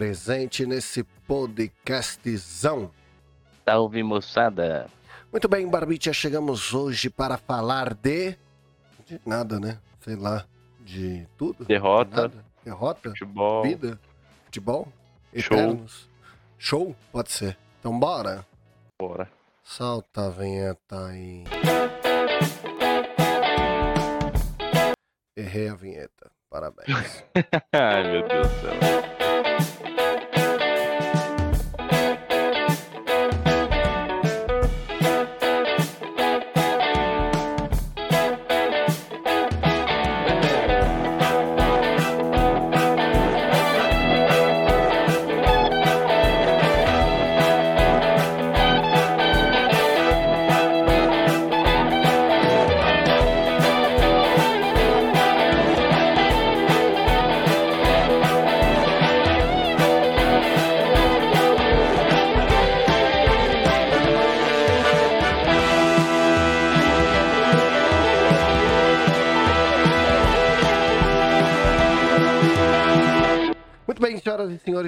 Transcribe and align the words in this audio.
presente 0.00 0.64
nesse 0.64 1.04
podcastzão. 1.26 2.90
Salve 3.66 4.02
moçada! 4.02 4.88
Muito 5.30 5.46
bem, 5.46 5.68
Barbicha, 5.68 6.10
chegamos 6.10 6.72
hoje 6.72 7.10
para 7.10 7.36
falar 7.36 7.92
de. 7.92 8.34
de 9.04 9.20
nada, 9.26 9.60
né? 9.60 9.78
Sei 10.00 10.16
lá. 10.16 10.46
De 10.80 11.28
tudo? 11.36 11.66
Derrota. 11.66 12.30
De 12.30 12.38
Derrota? 12.64 13.10
Futebol. 13.10 13.62
Vida? 13.62 14.00
Futebol? 14.46 14.88
Show. 15.36 15.58
Eternos? 15.58 16.08
Show? 16.56 16.96
Pode 17.12 17.30
ser. 17.30 17.58
Então 17.78 18.00
bora. 18.00 18.46
Bora. 18.98 19.30
Solta 19.62 20.28
a 20.28 20.30
vinheta 20.30 21.08
aí. 21.08 21.44
Errei 25.36 25.68
a 25.68 25.74
vinheta. 25.74 26.30
Parabéns. 26.48 27.22
Ai, 27.70 28.12
meu 28.12 28.26
Deus 28.26 28.48
do 28.48 28.60
céu. 28.62 29.19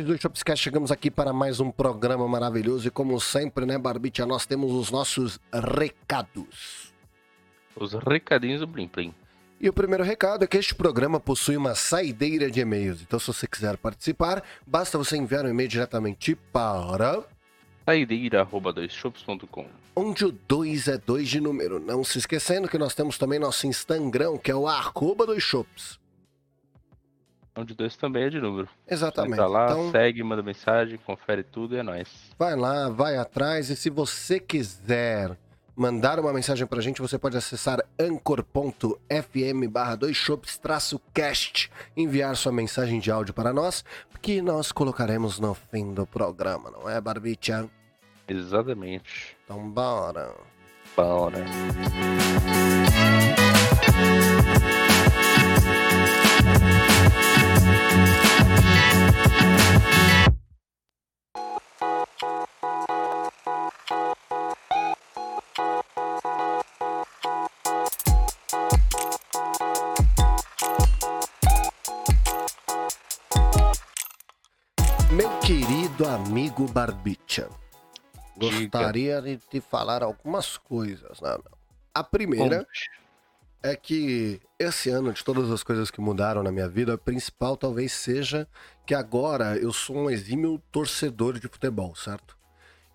Senhores 0.03 0.07
do 0.07 0.21
Shopscast, 0.21 0.63
chegamos 0.63 0.91
aqui 0.91 1.11
para 1.11 1.33
mais 1.33 1.61
um 1.61 1.71
programa 1.71 2.27
maravilhoso 2.27 2.89
e 2.89 2.91
como 2.91 3.19
sempre, 3.21 3.65
né, 3.65 3.79
Barbicha, 3.79 4.27
nós 4.27 4.45
temos 4.45 4.73
os 4.73 4.91
nossos 4.91 5.39
recados. 5.53 6.93
Os 7.77 7.93
recadinhos 7.95 8.61
do 8.61 8.67
Blim 8.67 8.89
Plim. 8.89 9.15
E 9.61 9.69
o 9.69 9.73
primeiro 9.73 10.03
recado 10.03 10.45
é 10.45 10.47
que 10.47 10.57
este 10.57 10.75
programa 10.75 11.21
possui 11.21 11.57
uma 11.57 11.75
saideira 11.75 12.51
de 12.51 12.61
e-mails. 12.61 13.01
Então, 13.01 13.19
se 13.19 13.29
você 13.29 13.47
quiser 13.47 13.77
participar, 13.77 14.43
basta 14.67 14.99
você 14.99 15.17
enviar 15.17 15.45
um 15.45 15.49
e-mail 15.49 15.69
diretamente 15.69 16.35
para 16.53 17.23
Saideira.com 17.87 19.67
onde 19.95 20.25
o 20.25 20.33
2 20.33 20.89
é 20.89 20.99
2 20.99 21.29
de 21.29 21.41
número. 21.41 21.79
Não 21.79 22.03
se 22.03 22.19
esquecendo 22.19 22.69
que 22.69 22.79
nós 22.79 22.95
temos 22.95 23.19
também 23.19 23.39
nosso 23.39 23.67
Instagram, 23.67 24.39
que 24.39 24.51
é 24.51 24.55
o 24.55 24.67
arroba 24.67 25.27
dos 25.27 25.43
shops. 25.43 26.02
Onde 27.55 27.75
dois 27.75 27.95
também 27.97 28.25
é 28.25 28.31
de 28.31 28.41
número. 28.41 28.69
Exatamente. 28.89 29.35
Entra 29.35 29.47
lá, 29.47 29.67
Então, 29.67 29.91
segue, 29.91 30.23
manda 30.23 30.43
mensagem, 30.43 30.99
confere 31.05 31.43
tudo 31.43 31.75
e 31.75 31.79
é 31.79 31.83
nóis. 31.83 32.09
vai 32.39 32.57
lá, 32.57 32.89
vai 32.89 33.17
atrás. 33.19 33.69
E 33.69 33.77
se 33.77 33.91
você 33.91 34.41
quiser 34.41 35.37
mandar 35.77 36.19
uma 36.19 36.33
mensagem 36.33 36.67
pra 36.67 36.81
gente, 36.81 37.01
você 37.03 37.19
pode 37.19 37.37
acessar 37.37 37.79
anchor.fm 38.01 39.67
barra 39.71 39.97
2 39.97 40.17
shops 40.17 40.57
traço 40.59 41.01
cast, 41.13 41.71
enviar 41.97 42.35
sua 42.37 42.53
mensagem 42.53 42.99
de 43.01 43.11
áudio 43.11 43.35
para 43.35 43.53
nós, 43.53 43.85
que 44.23 44.41
nós 44.41 44.71
colocaremos 44.73 45.39
no 45.39 45.53
fim 45.55 45.93
do 45.93 46.07
programa, 46.07 46.71
não 46.71 46.89
é, 46.89 47.01
Barbicha? 47.01 47.69
Exatamente. 48.29 49.37
Então 49.45 49.69
bora. 49.71 50.33
Bora. 50.97 51.45
Amigo 76.33 76.67
Barbicha, 76.67 77.51
Diga. 78.39 78.63
gostaria 78.63 79.21
de 79.21 79.37
te 79.37 79.61
falar 79.61 80.03
algumas 80.03 80.57
coisas, 80.57 81.21
né? 81.21 81.37
A 81.95 82.03
primeira 82.03 82.61
Conte. 82.61 82.91
é 83.63 83.77
que 83.77 84.41
esse 84.59 84.89
ano, 84.89 85.13
de 85.13 85.23
todas 85.23 85.51
as 85.51 85.63
coisas 85.63 85.91
que 85.91 86.01
mudaram 86.01 86.43
na 86.43 86.51
minha 86.51 86.67
vida, 86.67 86.95
a 86.95 86.99
principal 86.99 87.55
talvez 87.55 87.93
seja 87.93 88.49
que 88.87 88.95
agora 88.95 89.59
eu 89.59 89.75
sou 89.75 89.95
um 89.95 90.11
exímio 90.11 90.59
torcedor 90.73 91.39
de 91.39 91.49
futebol, 91.49 91.95
certo? 91.95 92.35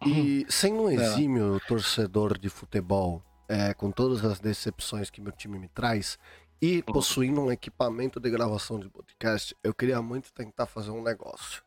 E 0.04 0.44
sem 0.50 0.74
um 0.74 0.90
exímio 0.90 1.62
torcedor 1.68 2.40
de 2.40 2.50
futebol, 2.50 3.22
é, 3.48 3.72
com 3.76 3.92
todas 3.92 4.26
as 4.26 4.40
decepções 4.40 5.12
que 5.12 5.22
meu 5.22 5.32
time 5.32 5.60
me 5.60 5.68
traz, 5.68 6.18
e 6.60 6.82
possuindo 6.82 7.40
um 7.40 7.52
equipamento 7.52 8.20
de 8.20 8.32
gravação 8.32 8.80
de 8.80 8.90
podcast, 8.90 9.56
eu 9.64 9.76
queria 9.76 10.02
muito 10.02 10.34
tentar 10.34 10.66
fazer 10.66 10.90
um 10.90 11.04
negócio. 11.04 11.67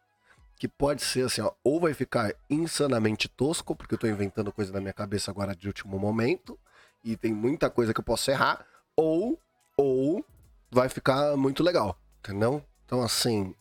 Que 0.61 0.69
pode 0.69 1.01
ser 1.01 1.25
assim, 1.25 1.41
ó, 1.41 1.53
ou 1.65 1.81
vai 1.81 1.95
ficar 1.95 2.35
insanamente 2.51 3.31
tosco, 3.31 3.75
porque 3.75 3.95
eu 3.95 3.99
tô 3.99 4.07
inventando 4.07 4.53
coisa 4.53 4.71
na 4.71 4.79
minha 4.79 4.93
cabeça 4.93 5.31
agora 5.31 5.57
de 5.57 5.67
último 5.67 5.99
momento, 5.99 6.59
e 7.03 7.17
tem 7.17 7.33
muita 7.33 7.71
coisa 7.71 7.95
que 7.95 8.01
eu 8.01 8.05
posso 8.05 8.31
errar, 8.31 8.67
ou, 8.95 9.41
ou 9.75 10.23
vai 10.71 10.91
ficar 10.91 11.35
muito 11.35 11.63
legal, 11.63 11.97
entendeu? 12.19 12.63
Então 12.85 13.01
assim, 13.01 13.55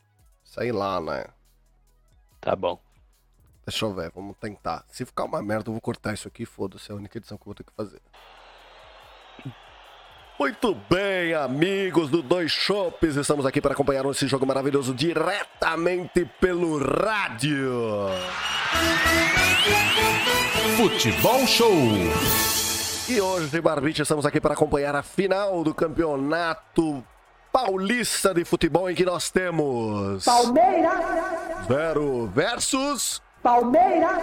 sei 0.43 0.73
lá, 0.73 0.99
né? 0.99 1.23
Tá 2.41 2.53
bom. 2.53 2.77
Deixa 3.65 3.85
eu 3.85 3.93
ver, 3.93 4.11
vamos 4.13 4.35
tentar. 4.35 4.83
Se 4.89 5.05
ficar 5.05 5.23
uma 5.23 5.41
merda, 5.41 5.69
eu 5.69 5.73
vou 5.73 5.81
cortar 5.81 6.13
isso 6.13 6.27
aqui, 6.27 6.45
foda-se, 6.45 6.91
é 6.91 6.93
a 6.93 6.97
única 6.97 7.17
edição 7.17 7.37
que 7.37 7.43
eu 7.43 7.45
vou 7.45 7.55
ter 7.55 7.63
que 7.63 7.71
fazer. 7.71 8.01
Muito 10.39 10.73
bem, 10.89 11.33
amigos 11.33 12.09
do 12.09 12.21
Dois 12.21 12.49
Shops, 12.49 13.17
estamos 13.17 13.45
aqui 13.45 13.59
para 13.59 13.73
acompanhar 13.73 14.05
esse 14.05 14.25
jogo 14.25 14.45
maravilhoso 14.45 14.93
diretamente 14.93 16.23
pelo 16.39 16.77
rádio. 16.77 18.07
Futebol 20.77 21.45
Show. 21.45 21.73
E 23.09 23.19
hoje, 23.19 23.59
Barbite, 23.59 24.01
estamos 24.01 24.25
aqui 24.25 24.39
para 24.39 24.53
acompanhar 24.53 24.95
a 24.95 25.03
final 25.03 25.61
do 25.61 25.73
campeonato 25.73 27.03
paulista 27.51 28.33
de 28.33 28.45
futebol 28.45 28.89
em 28.89 28.95
que 28.95 29.03
nós 29.03 29.29
temos 29.29 30.23
Palmeiras, 30.23 31.03
Zero 31.67 32.27
versus 32.27 33.21
Palmeiras, 33.43 34.17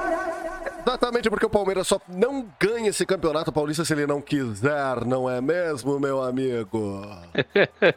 Exatamente 0.86 1.28
porque 1.28 1.47
o 1.47 1.50
Palmeiras 1.50 1.88
só 1.88 2.00
não 2.06 2.48
ganha 2.60 2.91
esse 2.91 3.04
campeonato 3.04 3.50
paulista 3.52 3.84
se 3.84 3.92
ele 3.92 4.06
não 4.06 4.22
quiser, 4.22 5.04
não 5.04 5.28
é 5.28 5.41
mesmo, 5.41 5.98
meu 5.98 6.22
amigo? 6.22 7.03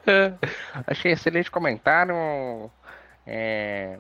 Achei 0.88 1.12
excelente 1.12 1.52
comentário. 1.52 2.16
É, 3.28 4.00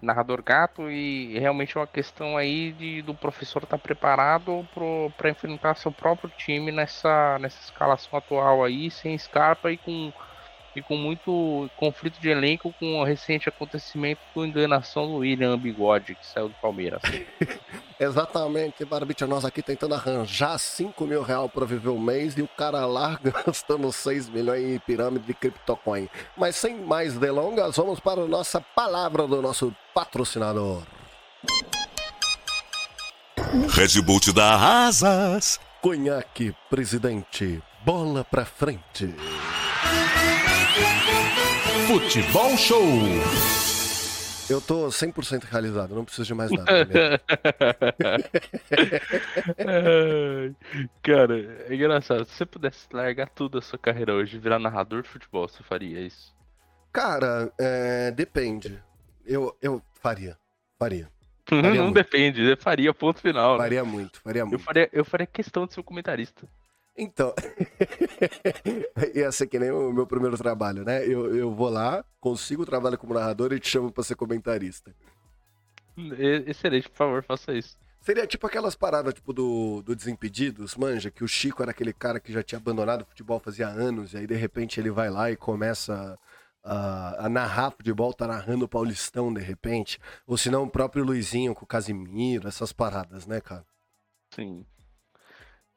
narrador 0.00 0.40
gato 0.40 0.88
e 0.88 1.36
realmente 1.36 1.76
é 1.76 1.80
uma 1.80 1.86
questão 1.86 2.36
aí 2.36 2.72
de, 2.72 3.02
do 3.02 3.12
professor 3.12 3.64
estar 3.64 3.78
preparado 3.78 4.68
para 5.16 5.30
enfrentar 5.30 5.76
seu 5.76 5.90
próprio 5.90 6.30
time 6.30 6.70
nessa, 6.70 7.38
nessa 7.40 7.60
escalação 7.60 8.16
atual 8.16 8.62
aí, 8.62 8.88
sem 8.88 9.18
Scarpa 9.18 9.72
e 9.72 9.76
com, 9.76 10.12
e 10.74 10.82
com 10.82 10.96
muito 10.96 11.68
conflito 11.76 12.20
de 12.20 12.28
elenco 12.28 12.74
com 12.78 13.00
o 13.00 13.04
recente 13.04 13.48
acontecimento 13.48 14.20
com 14.32 14.42
a 14.42 14.46
enganação 14.46 15.06
do 15.06 15.16
William 15.16 15.58
Bigode, 15.58 16.14
que 16.14 16.26
saiu 16.26 16.48
do 16.48 16.54
Palmeiras. 16.54 17.02
Exatamente, 18.00 18.84
Barbicha, 18.84 19.26
nós 19.26 19.44
aqui 19.44 19.62
tentando 19.62 19.94
arranjar 19.94 20.58
5 20.58 21.06
mil 21.06 21.22
reais 21.22 21.50
para 21.52 21.64
viver 21.64 21.90
o 21.90 21.98
mês 21.98 22.36
e 22.36 22.42
o 22.42 22.48
cara 22.48 22.84
lá 22.84 23.18
gastando 23.46 23.92
6 23.92 24.28
milhões 24.28 24.64
em 24.64 24.78
pirâmide 24.78 25.26
de 25.26 25.34
criptocoin. 25.34 26.08
Mas 26.36 26.56
sem 26.56 26.76
mais 26.76 27.16
delongas, 27.16 27.76
vamos 27.76 28.00
para 28.00 28.22
a 28.22 28.26
nossa 28.26 28.60
palavra 28.60 29.26
do 29.26 29.40
nosso 29.40 29.74
patrocinador. 29.94 30.82
Red 33.68 34.00
Bull 34.02 34.20
te 34.20 34.32
dá 34.32 34.86
asas. 34.86 35.60
Conhaque, 35.80 36.54
presidente, 36.70 37.62
bola 37.84 38.24
pra 38.24 38.44
frente. 38.44 39.14
Futebol 41.86 42.56
Show. 42.56 42.82
Eu 44.50 44.60
tô 44.60 44.88
100% 44.88 45.44
realizado, 45.44 45.94
não 45.94 46.04
preciso 46.04 46.26
de 46.26 46.34
mais 46.34 46.50
nada. 46.50 46.70
Ai, 49.58 50.54
Cara, 51.02 51.64
é 51.68 51.74
engraçado. 51.74 52.24
Se 52.24 52.32
você 52.36 52.46
pudesse 52.46 52.86
largar 52.92 53.28
tudo 53.30 53.58
a 53.58 53.62
sua 53.62 53.78
carreira 53.78 54.12
hoje 54.14 54.36
e 54.36 54.40
virar 54.40 54.58
narrador 54.58 55.02
de 55.02 55.08
futebol, 55.08 55.48
você 55.48 55.62
faria 55.62 56.00
isso? 56.00 56.34
Cara, 56.92 57.50
é, 57.58 58.10
depende. 58.10 58.82
Eu, 59.24 59.56
eu 59.62 59.82
faria. 59.94 60.36
Faria. 60.78 61.08
Faria 61.48 61.74
não 61.74 61.84
muito. 61.84 61.94
depende, 61.94 62.40
eu 62.42 62.56
faria 62.56 62.94
ponto 62.94 63.20
final. 63.20 63.52
né? 63.56 63.64
Faria 63.64 63.84
muito, 63.84 64.20
faria 64.20 64.42
Eu 64.42 64.46
muito. 64.46 64.62
faria, 64.62 64.88
eu 64.92 65.04
faria 65.04 65.26
questão 65.26 65.66
de 65.66 65.74
ser 65.74 65.80
um 65.80 65.82
comentarista. 65.82 66.46
Então, 66.96 67.34
ia 69.14 69.32
ser 69.32 69.46
que 69.46 69.58
nem 69.58 69.70
o 69.70 69.92
meu 69.92 70.06
primeiro 70.06 70.36
trabalho, 70.36 70.84
né? 70.84 71.06
Eu, 71.06 71.34
eu 71.34 71.50
vou 71.52 71.70
lá, 71.70 72.04
consigo 72.20 72.62
o 72.62 72.66
trabalho 72.66 72.98
como 72.98 73.14
narrador 73.14 73.52
e 73.52 73.60
te 73.60 73.68
chamo 73.68 73.90
pra 73.90 74.04
ser 74.04 74.14
comentarista. 74.14 74.94
Excelente, 76.46 76.88
por 76.88 76.96
favor, 76.96 77.22
faça 77.24 77.52
isso. 77.52 77.78
Seria 78.00 78.26
tipo 78.26 78.46
aquelas 78.46 78.74
paradas 78.74 79.14
tipo 79.14 79.32
do, 79.32 79.80
do 79.82 79.94
Desimpedidos, 79.94 80.76
manja, 80.76 81.10
que 81.10 81.22
o 81.22 81.28
Chico 81.28 81.62
era 81.62 81.70
aquele 81.70 81.92
cara 81.92 82.18
que 82.18 82.32
já 82.32 82.42
tinha 82.42 82.58
abandonado 82.58 83.02
o 83.02 83.06
futebol 83.06 83.38
fazia 83.38 83.68
anos, 83.68 84.12
e 84.12 84.18
aí 84.18 84.26
de 84.26 84.34
repente 84.34 84.80
ele 84.80 84.90
vai 84.90 85.08
lá 85.08 85.30
e 85.30 85.36
começa 85.36 86.18
a, 86.64 87.26
a 87.26 87.28
narrar 87.28 87.70
futebol, 87.70 88.12
tá 88.12 88.26
narrando 88.26 88.64
o 88.64 88.68
Paulistão 88.68 89.32
de 89.32 89.40
repente. 89.40 90.00
Ou 90.26 90.36
se 90.36 90.50
não, 90.50 90.64
o 90.64 90.70
próprio 90.70 91.04
Luizinho 91.04 91.54
com 91.54 91.64
o 91.64 91.68
Casimiro, 91.68 92.48
essas 92.48 92.72
paradas, 92.72 93.26
né, 93.26 93.40
cara? 93.40 93.64
Sim. 94.34 94.66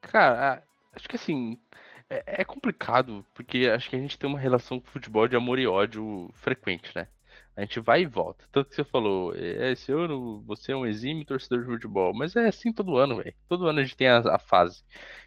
Cara, 0.00 0.64
acho 0.96 1.08
que 1.08 1.16
assim, 1.16 1.58
é, 2.10 2.42
é 2.42 2.44
complicado, 2.44 3.24
porque 3.34 3.68
acho 3.68 3.90
que 3.90 3.96
a 3.96 3.98
gente 3.98 4.18
tem 4.18 4.28
uma 4.28 4.38
relação 4.38 4.80
com 4.80 4.88
o 4.88 4.90
futebol 4.90 5.28
de 5.28 5.36
amor 5.36 5.58
e 5.58 5.66
ódio 5.66 6.30
frequente, 6.34 6.90
né? 6.94 7.06
A 7.56 7.62
gente 7.62 7.80
vai 7.80 8.02
e 8.02 8.06
volta. 8.06 8.44
Tanto 8.52 8.68
que 8.68 8.74
você 8.74 8.84
falou, 8.84 9.34
é, 9.34 9.72
esse 9.72 9.92
ano 9.92 10.42
você 10.46 10.72
é 10.72 10.76
um 10.76 10.86
exímio 10.86 11.24
torcedor 11.24 11.60
de 11.60 11.66
futebol, 11.66 12.12
mas 12.12 12.34
é 12.36 12.48
assim 12.48 12.72
todo 12.72 12.96
ano, 12.96 13.16
velho. 13.16 13.34
Todo 13.48 13.66
ano 13.66 13.78
a 13.78 13.82
gente 13.82 13.96
tem 13.96 14.08
a, 14.08 14.18
a 14.18 14.38
fase 14.38 14.82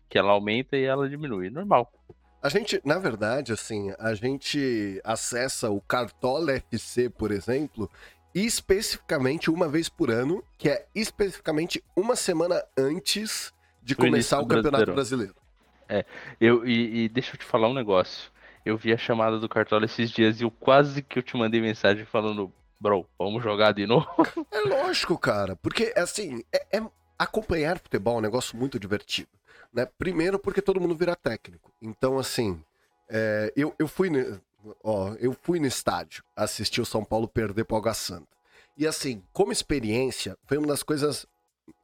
que 0.07 0.17
ela 0.17 0.31
aumenta 0.31 0.75
e 0.77 0.83
ela 0.83 1.09
diminui. 1.09 1.49
Normal. 1.49 1.91
A 2.41 2.49
gente, 2.49 2.79
na 2.85 2.97
verdade, 2.97 3.51
assim, 3.51 3.93
a 3.99 4.13
gente 4.13 5.01
acessa 5.03 5.69
o 5.69 5.81
Cartola 5.81 6.53
FC, 6.53 7.09
por 7.09 7.31
exemplo, 7.31 7.89
especificamente 8.33 9.49
uma 9.49 9.67
vez 9.67 9.89
por 9.89 10.09
ano, 10.09 10.43
que 10.57 10.69
é 10.69 10.85
especificamente 10.95 11.83
uma 11.95 12.15
semana 12.15 12.63
antes 12.77 13.53
de 13.81 13.95
começar 13.95 14.39
o 14.39 14.47
Campeonato 14.47 14.69
Brasileirão. 14.69 14.95
Brasileiro. 14.95 15.38
Eu, 16.39 16.67
e, 16.67 17.05
e 17.05 17.09
deixa 17.09 17.35
eu 17.35 17.39
te 17.39 17.45
falar 17.45 17.67
um 17.67 17.73
negócio. 17.73 18.31
Eu 18.65 18.77
vi 18.77 18.93
a 18.93 18.97
chamada 18.97 19.39
do 19.39 19.49
Cartola 19.49 19.85
esses 19.85 20.11
dias 20.11 20.39
e 20.39 20.43
eu 20.43 20.51
quase 20.51 21.01
que 21.01 21.19
eu 21.19 21.23
te 21.23 21.35
mandei 21.35 21.59
mensagem 21.61 22.05
falando, 22.05 22.51
bro, 22.79 23.05
vamos 23.17 23.41
jogar 23.43 23.71
de 23.73 23.85
novo. 23.87 24.07
É 24.51 24.61
lógico, 24.61 25.17
cara, 25.17 25.55
porque 25.55 25.93
assim, 25.95 26.43
é, 26.51 26.77
é- 26.77 26.89
acompanhar 27.17 27.79
futebol 27.79 28.15
é 28.15 28.17
um 28.17 28.21
negócio 28.21 28.57
muito 28.57 28.79
divertido, 28.79 29.29
né? 29.73 29.87
Primeiro 29.97 30.37
porque 30.37 30.61
todo 30.61 30.79
mundo 30.79 30.95
vira 30.95 31.15
técnico. 31.15 31.71
Então, 31.81 32.19
assim, 32.19 32.61
é, 33.09 33.51
eu, 33.55 33.73
eu 33.79 33.87
fui 33.87 34.09
ó, 34.83 35.13
eu 35.19 35.35
fui 35.41 35.59
no 35.59 35.67
estádio 35.67 36.23
assistir 36.35 36.81
o 36.81 36.85
São 36.85 37.03
Paulo 37.03 37.27
perder 37.27 37.65
pro 37.65 37.77
Água 37.77 37.93
Santa. 37.93 38.27
E 38.77 38.87
assim, 38.87 39.23
como 39.33 39.51
experiência, 39.51 40.37
foi 40.45 40.57
uma 40.57 40.67
das 40.67 40.83
coisas 40.83 41.25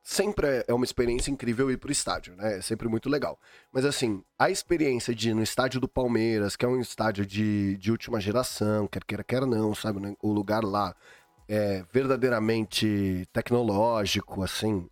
sempre 0.04 0.48
é- 0.48 0.66
é 0.68 0.74
uma 0.74 0.86
experiência 0.86 1.32
incrível 1.32 1.70
ir 1.72 1.78
pro 1.78 1.92
estádio, 1.92 2.36
né? 2.36 2.58
É 2.58 2.62
sempre 2.62 2.88
muito 2.88 3.10
legal. 3.10 3.40
Mas 3.72 3.86
assim, 3.86 4.24
a 4.38 4.50
experiência 4.50 5.14
de 5.16 5.30
ir 5.30 5.34
no 5.34 5.42
estádio 5.44 5.80
do 5.80 5.88
Palmeiras, 5.88 6.56
que 6.56 6.66
é 6.66 6.68
um 6.68 6.80
estádio 6.80 7.26
de, 7.26 7.76
de 7.78 7.92
última 7.92 8.20
geração, 8.20 8.88
quer 8.88 9.04
queira, 9.04 9.24
quer 9.24 9.46
não, 9.46 9.74
sabe? 9.76 10.00
né? 10.00 10.16
O 10.22 10.32
lugar 10.32 10.64
lá 10.64 10.96
é 11.48 11.84
verdadeiramente 11.92 13.28
tecnológico, 13.32 14.44
assim, 14.44 14.90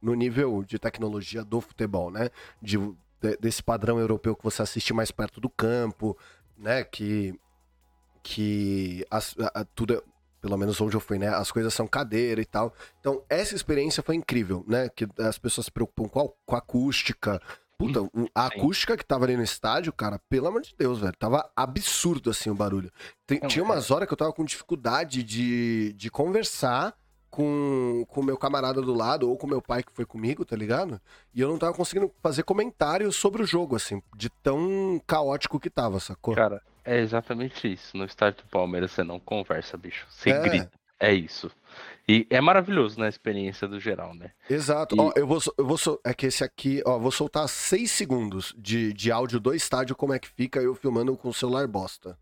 no- 0.00 0.14
nível 0.14 0.62
de 0.64 0.78
tecnologia 0.78 1.44
do 1.44 1.60
futebol, 1.60 2.10
né? 2.10 2.28
De, 2.60 2.76
de- 3.20 3.36
desse 3.40 3.62
padrão 3.62 3.98
europeu 3.98 4.34
que 4.36 4.44
você 4.44 4.62
assiste 4.62 4.92
mais 4.92 5.10
perto 5.10 5.40
do 5.40 5.48
campo, 5.48 6.16
né? 6.58 6.84
Que, 6.84 7.34
que 8.22 9.04
a- 9.10 9.18
a- 9.60 9.64
tudo, 9.74 9.94
é- 9.94 10.02
pelo 10.42 10.58
menos 10.58 10.78
onde 10.80 10.96
eu 10.96 11.00
fui, 11.00 11.18
né? 11.18 11.28
As 11.28 11.52
coisas 11.52 11.72
são 11.72 11.86
cadeira 11.86 12.40
e 12.40 12.44
tal. 12.44 12.74
Então, 13.00 13.22
essa 13.30 13.54
experiência 13.54 14.02
foi 14.02 14.16
incrível, 14.16 14.64
né? 14.66 14.88
Que 14.88 15.06
as 15.20 15.38
pessoas 15.38 15.66
se 15.66 15.70
preocupam 15.72 16.08
com 16.08 16.20
a, 16.20 16.28
com 16.44 16.54
a 16.56 16.58
acústica. 16.58 17.40
Puta, 17.78 18.02
o- 18.02 18.28
a 18.34 18.46
acústica 18.46 18.96
que 18.96 19.04
tava 19.04 19.24
ali 19.24 19.36
no 19.36 19.42
estádio, 19.42 19.92
cara, 19.92 20.20
pelo 20.28 20.48
amor 20.48 20.60
de 20.62 20.74
Deus, 20.76 20.98
velho. 20.98 21.14
Tava 21.16 21.48
absurdo, 21.56 22.28
assim, 22.28 22.50
o 22.50 22.54
barulho. 22.54 22.90
Tinha 23.48 23.62
é. 23.62 23.64
umas 23.64 23.90
horas 23.92 24.06
que 24.08 24.12
eu 24.12 24.18
tava 24.18 24.32
com 24.32 24.44
dificuldade 24.44 25.22
de, 25.22 25.92
de 25.94 26.10
conversar 26.10 26.94
com 27.30 28.04
o 28.14 28.22
meu 28.22 28.36
camarada 28.36 28.82
do 28.82 28.92
lado 28.92 29.28
ou 29.30 29.38
com 29.38 29.46
meu 29.46 29.62
pai 29.62 29.82
que 29.82 29.90
foi 29.92 30.04
comigo, 30.04 30.44
tá 30.44 30.54
ligado? 30.54 31.00
E 31.32 31.40
eu 31.40 31.48
não 31.48 31.56
tava 31.56 31.72
conseguindo 31.72 32.12
fazer 32.22 32.42
comentários 32.42 33.16
sobre 33.16 33.42
o 33.42 33.46
jogo, 33.46 33.74
assim, 33.74 34.02
de 34.14 34.28
tão 34.28 35.00
caótico 35.06 35.58
que 35.58 35.70
tava, 35.70 35.98
sacou? 35.98 36.34
Cara, 36.34 36.60
é 36.84 36.98
exatamente 37.00 37.72
isso. 37.72 37.96
No 37.96 38.04
estádio 38.04 38.42
do 38.44 38.48
Palmeiras 38.48 38.90
você 38.92 39.02
não 39.02 39.18
conversa, 39.20 39.76
bicho. 39.76 40.06
Você 40.08 40.30
É. 40.30 40.40
grita. 40.40 40.70
É 41.00 41.12
isso. 41.12 41.50
E 42.08 42.26
é 42.30 42.40
maravilhoso 42.40 42.98
na 43.00 43.08
experiência 43.08 43.66
do 43.66 43.80
geral, 43.80 44.14
né? 44.14 44.30
Exato. 44.48 44.94
E- 44.94 45.00
Ó, 45.00 45.12
eu 45.16 45.26
vou, 45.26 45.40
eu 45.58 45.66
vou 45.66 45.76
é 46.04 46.14
que 46.14 46.26
esse 46.26 46.44
aqui, 46.44 46.80
ó, 46.86 46.96
vou 46.98 47.10
soltar 47.10 47.48
seis 47.48 47.90
segundos 47.90 48.54
de, 48.56 48.92
de 48.92 49.10
áudio 49.10 49.40
do 49.40 49.52
estádio, 49.52 49.96
como 49.96 50.12
é 50.12 50.18
que 50.20 50.28
fica 50.28 50.60
eu 50.60 50.74
filmando 50.76 51.16
com 51.16 51.28
o 51.28 51.34
celular 51.34 51.66
bosta. 51.66 52.16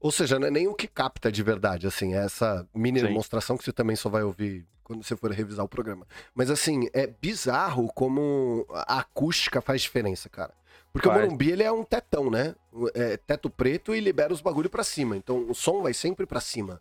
Ou 0.00 0.10
seja, 0.10 0.38
não 0.38 0.48
é 0.48 0.50
nem 0.50 0.66
o 0.66 0.74
que 0.74 0.86
capta 0.86 1.30
de 1.30 1.42
verdade, 1.42 1.86
assim, 1.86 2.14
é 2.14 2.24
essa 2.24 2.66
mini 2.74 3.00
Sim. 3.00 3.06
demonstração 3.06 3.56
que 3.56 3.64
você 3.64 3.72
também 3.72 3.96
só 3.96 4.08
vai 4.08 4.22
ouvir 4.22 4.66
quando 4.82 5.04
você 5.04 5.14
for 5.14 5.30
revisar 5.30 5.64
o 5.64 5.68
programa. 5.68 6.06
Mas 6.34 6.50
assim, 6.50 6.88
é 6.92 7.06
bizarro 7.06 7.92
como 7.94 8.66
a 8.70 9.00
acústica 9.00 9.60
faz 9.60 9.82
diferença, 9.82 10.28
cara. 10.28 10.52
Porque 10.92 11.06
o 11.06 11.12
Faz. 11.12 11.22
Morumbi, 11.22 11.50
ele 11.50 11.62
é 11.62 11.70
um 11.70 11.84
tetão, 11.84 12.30
né? 12.30 12.56
É 12.94 13.16
teto 13.16 13.48
preto 13.48 13.94
e 13.94 14.00
libera 14.00 14.32
os 14.32 14.40
bagulho 14.40 14.68
pra 14.68 14.82
cima. 14.82 15.16
Então 15.16 15.46
o 15.48 15.54
som 15.54 15.82
vai 15.82 15.94
sempre 15.94 16.26
pra 16.26 16.40
cima, 16.40 16.80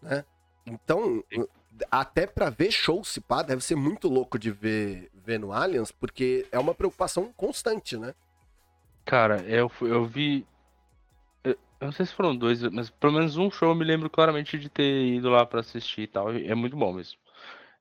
né? 0.00 0.24
Então, 0.64 1.22
Sim. 1.30 1.44
até 1.90 2.26
pra 2.26 2.48
ver 2.48 2.70
show 2.70 3.04
se 3.04 3.20
pá, 3.20 3.42
deve 3.42 3.62
ser 3.62 3.74
muito 3.74 4.08
louco 4.08 4.38
de 4.38 4.50
ver, 4.50 5.10
ver 5.12 5.38
no 5.38 5.52
Allianz, 5.52 5.90
porque 5.92 6.46
é 6.50 6.58
uma 6.58 6.74
preocupação 6.74 7.30
constante, 7.36 7.98
né? 7.98 8.14
Cara, 9.04 9.42
eu, 9.42 9.70
eu 9.82 10.06
vi. 10.06 10.46
Eu, 11.80 11.86
não 11.86 11.92
sei 11.92 12.04
se 12.06 12.12
foram 12.14 12.36
dois, 12.36 12.62
mas 12.70 12.90
pelo 12.90 13.14
menos 13.14 13.36
um 13.36 13.50
show 13.50 13.70
eu 13.70 13.74
me 13.74 13.84
lembro 13.84 14.10
claramente 14.10 14.58
de 14.58 14.68
ter 14.68 15.06
ido 15.14 15.30
lá 15.30 15.46
pra 15.46 15.60
assistir 15.60 16.02
e 16.02 16.06
tal. 16.06 16.34
e 16.36 16.46
É 16.46 16.54
muito 16.54 16.76
bom 16.76 16.92
mesmo. 16.92 17.18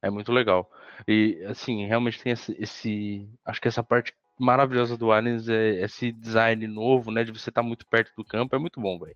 É 0.01 0.09
muito 0.09 0.31
legal. 0.31 0.71
E, 1.07 1.43
assim, 1.47 1.85
realmente 1.87 2.21
tem 2.21 2.33
esse. 2.33 2.55
esse- 2.59 3.29
acho 3.45 3.61
que 3.61 3.67
essa 3.69 3.83
parte 3.83 4.13
maravilhosa 4.39 4.97
do 4.97 5.11
Aliens 5.11 5.49
é 5.49 5.83
esse 5.83 6.11
design 6.13 6.67
novo, 6.67 7.11
né? 7.11 7.23
De 7.23 7.31
você 7.33 7.49
estar 7.49 7.63
muito 7.63 7.85
perto 7.87 8.13
do 8.17 8.25
campo. 8.25 8.55
É 8.55 8.59
muito 8.59 8.81
bom, 8.81 8.99
velho. 8.99 9.15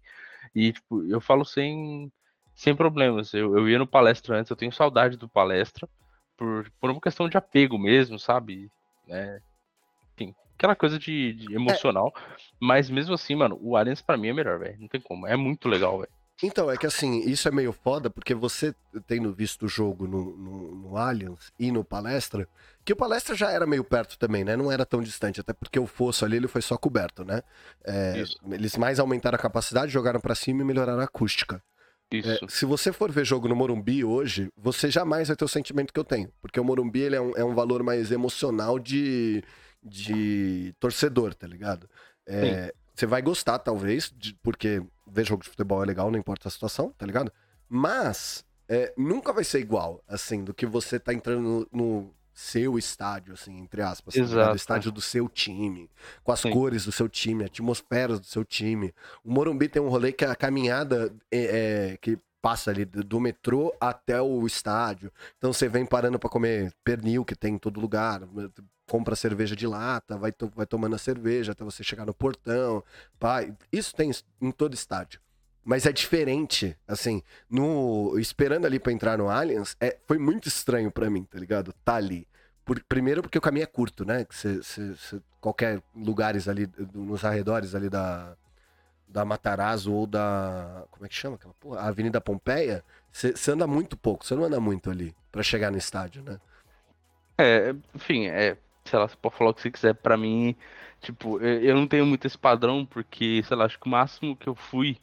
E, 0.56 0.74
tipo, 0.74 1.04
eu 1.08 1.22
falo 1.22 1.46
sem, 1.46 2.12
sem 2.56 2.76
problemas. 2.76 3.34
Eu, 3.34 3.58
eu 3.58 3.70
ia 3.70 3.80
no 3.80 3.88
palestra 3.88 4.38
antes, 4.40 4.50
eu 4.52 4.58
tenho 4.58 4.72
saudade 4.74 5.18
do 5.18 5.30
palestra. 5.30 5.90
Por, 6.38 6.72
por 6.82 6.92
uma 6.92 7.02
questão 7.02 7.30
de 7.30 7.38
apego 7.38 7.78
mesmo, 7.80 8.20
sabe? 8.20 8.72
Né? 9.08 9.42
Enfim, 10.16 10.36
aquela 10.58 10.76
coisa 10.76 10.98
de, 10.98 11.34
de 11.34 11.54
emocional. 11.54 12.14
Mas 12.60 12.90
mesmo 12.90 13.14
assim, 13.14 13.36
mano, 13.36 13.58
o 13.62 13.76
Aliens 13.76 14.02
pra 14.02 14.18
mim 14.18 14.30
é 14.30 14.34
melhor, 14.34 14.60
velho. 14.60 14.78
Não 14.80 14.88
tem 14.88 15.02
como. 15.02 15.28
É 15.28 15.36
muito 15.36 15.68
legal, 15.68 16.00
velho. 16.00 16.12
Então, 16.42 16.70
é 16.70 16.76
que 16.76 16.86
assim, 16.86 17.20
isso 17.22 17.48
é 17.48 17.52
meio 17.52 17.72
foda, 17.72 18.10
porque 18.10 18.34
você 18.34 18.74
tendo 19.08 19.32
visto 19.32 19.66
o 19.66 19.68
jogo 19.68 20.08
no, 20.08 20.36
no, 20.36 20.76
no 20.76 20.98
Allianz 20.98 21.54
e 21.60 21.72
no 21.72 21.84
Palestra, 21.84 22.48
que 22.84 22.92
o 22.92 22.96
Palestra 22.96 23.36
já 23.36 23.52
era 23.52 23.68
meio 23.68 23.84
perto 23.84 24.18
também, 24.18 24.44
né? 24.44 24.56
Não 24.56 24.72
era 24.72 24.86
tão 24.86 25.02
distante, 25.02 25.40
até 25.40 25.54
porque 25.54 25.80
o 25.80 25.86
fosso 25.86 26.26
ali 26.26 26.38
ele 26.38 26.48
foi 26.48 26.62
só 26.62 26.76
coberto, 26.76 27.24
né? 27.24 27.42
É, 27.86 28.24
eles 28.52 28.76
mais 28.76 29.00
aumentaram 29.00 29.36
a 29.36 29.40
capacidade, 29.40 29.92
jogaram 29.92 30.20
pra 30.20 30.36
cima 30.36 30.62
e 30.62 30.66
melhoraram 30.66 31.00
a 31.00 31.06
acústica. 31.06 31.62
É, 32.12 32.18
Isso. 32.18 32.48
se 32.48 32.66
você 32.66 32.92
for 32.92 33.12
ver 33.12 33.26
jogo 33.26 33.48
no 33.48 33.56
Morumbi 33.56 34.04
hoje, 34.04 34.50
você 34.58 34.92
jamais 34.92 35.30
vai 35.30 35.38
ter 35.38 35.46
o 35.46 35.48
sentimento 35.48 35.94
que 35.94 36.00
eu 36.00 36.04
tenho. 36.04 36.30
Porque 36.42 36.60
o 36.60 36.64
Morumbi 36.64 37.02
ele 37.02 37.16
é, 37.16 37.22
um, 37.22 37.32
é 37.36 37.44
um 37.44 37.56
valor 37.56 37.82
mais 37.84 38.12
emocional 38.12 38.78
de, 38.78 39.44
de 39.84 40.74
torcedor, 40.80 41.34
tá 41.34 41.48
ligado? 41.48 41.90
É, 42.26 42.74
você 42.96 43.06
vai 43.06 43.22
gostar, 43.22 43.60
talvez, 43.60 44.12
de- 44.16 44.34
porque 44.42 44.82
ver 45.08 45.26
jogo 45.26 45.44
de 45.44 45.50
futebol 45.50 45.84
é 45.84 45.86
legal, 45.86 46.10
não 46.12 46.18
importa 46.20 46.48
a 46.48 46.52
situação, 46.52 46.92
tá 46.98 47.06
ligado? 47.06 47.32
Mas 47.68 48.46
é, 48.70 48.94
nunca 48.98 49.34
vai 49.34 49.44
ser 49.44 49.60
igual, 49.60 50.02
assim, 50.08 50.44
do 50.44 50.54
que 50.54 50.66
você 50.66 51.00
tá 51.00 51.14
entrando 51.14 51.42
no, 51.42 51.68
no 51.72 52.14
seu 52.34 52.78
estádio, 52.80 53.34
assim, 53.34 53.60
entre 53.60 53.82
aspas. 53.82 54.14
tá? 54.16 54.22
Exato. 54.22 54.54
O 54.54 54.56
estádio 54.56 54.92
do 54.92 55.02
seu 55.02 55.28
time, 55.28 55.90
com 56.24 56.32
as 56.32 56.40
Sim. 56.40 56.52
cores 56.52 56.86
do 56.86 56.92
seu 56.92 57.10
time, 57.10 57.44
atmosferas 57.44 58.20
do 58.20 58.26
seu 58.26 58.44
time. 58.46 58.94
O 59.24 59.32
Morumbi 59.32 59.68
tem 59.68 59.82
um 59.82 59.90
rolê 59.90 60.12
que 60.12 60.24
a 60.26 60.36
caminhada 60.36 61.14
é, 61.32 61.92
é, 61.94 61.98
que 61.98 62.18
passa 62.42 62.72
ali 62.72 62.84
do 62.86 63.04
do 63.04 63.20
metrô 63.20 63.74
até 63.80 64.22
o 64.22 64.46
estádio. 64.48 65.12
Então 65.38 65.54
você 65.54 65.68
vem 65.70 65.86
parando 65.86 66.18
pra 66.20 66.30
comer 66.30 66.74
pernil 66.84 67.24
que 67.24 67.36
tem 67.36 67.56
em 67.56 67.58
todo 67.60 67.80
lugar, 67.80 68.22
compra 68.94 69.16
cerveja 69.16 69.56
de 69.56 69.66
lata, 69.66 70.16
vai, 70.16 70.32
to- 70.32 70.52
vai 70.56 70.68
tomando 70.68 70.94
a 70.96 71.00
cerveja 71.00 71.54
até 71.54 71.64
você 71.64 71.84
chegar 71.84 72.06
no 72.06 72.14
portão. 72.14 72.84
Pá. 73.20 73.40
Isso 73.72 73.96
tem 73.96 74.12
em 74.40 74.52
todo 74.52 74.76
estádio. 74.76 75.20
Mas 75.66 75.88
é 75.88 75.92
diferente, 75.92 76.78
assim, 76.88 77.24
no 77.50 78.20
esperando 78.20 78.66
ali 78.68 78.80
pra 78.80 78.92
entrar 78.94 79.18
no 79.18 79.30
Allianz, 79.32 79.76
é, 79.80 79.98
foi 80.08 80.20
muito 80.20 80.48
estranho 80.48 80.92
pra 80.92 81.10
mim, 81.10 81.24
tá 81.24 81.40
ligado? 81.40 81.74
Tá 81.84 81.96
ali. 81.96 82.28
Por- 82.64 82.84
primeiro 82.84 83.24
porque 83.24 83.36
o 83.38 83.42
caminho 83.42 83.64
é 83.64 83.66
curto, 83.66 84.06
né? 84.06 84.28
Você- 84.30 84.58
você- 84.62 84.94
você- 84.94 85.22
qualquer 85.42 85.82
lugares 85.96 86.48
ali, 86.48 86.70
nos 86.94 87.26
arredores 87.26 87.74
ali 87.74 87.90
da, 87.90 88.36
da 89.08 89.26
Matarazzo 89.26 89.92
ou 89.92 90.06
da. 90.06 90.84
Como 90.92 91.04
é 91.04 91.10
que 91.10 91.16
chama 91.16 91.36
aquela 91.38 91.54
porra? 91.56 91.82
Avenida 91.82 92.22
Pompeia, 92.22 92.84
você 93.12 93.34
anda 93.52 93.66
muito 93.66 93.98
pouco, 93.98 94.24
você 94.24 94.36
não 94.36 94.44
anda 94.44 94.60
muito 94.60 94.92
ali 94.92 95.16
pra 95.32 95.42
chegar 95.42 95.72
no 95.72 95.78
estádio, 95.80 96.22
né? 96.22 96.40
É, 97.38 97.74
enfim, 97.96 98.28
é, 98.28 98.56
sei 98.86 99.00
lá, 99.00 99.08
você 99.08 99.16
pode 99.16 99.36
falar 99.36 99.52
o 99.52 99.54
que 99.54 99.62
você 99.62 99.72
quiser. 99.72 99.94
Pra 99.96 100.18
mim, 100.18 100.56
tipo, 101.02 101.40
eu 101.42 101.76
não 101.76 101.88
tenho 101.88 102.06
muito 102.06 102.26
esse 102.28 102.38
padrão, 102.38 102.86
porque, 102.86 103.42
sei 103.44 103.58
lá, 103.58 103.66
acho 103.66 103.80
que 103.80 103.88
o 103.88 103.90
máximo 103.90 104.36
que 104.36 104.48
eu 104.48 104.56
fui 104.56 104.98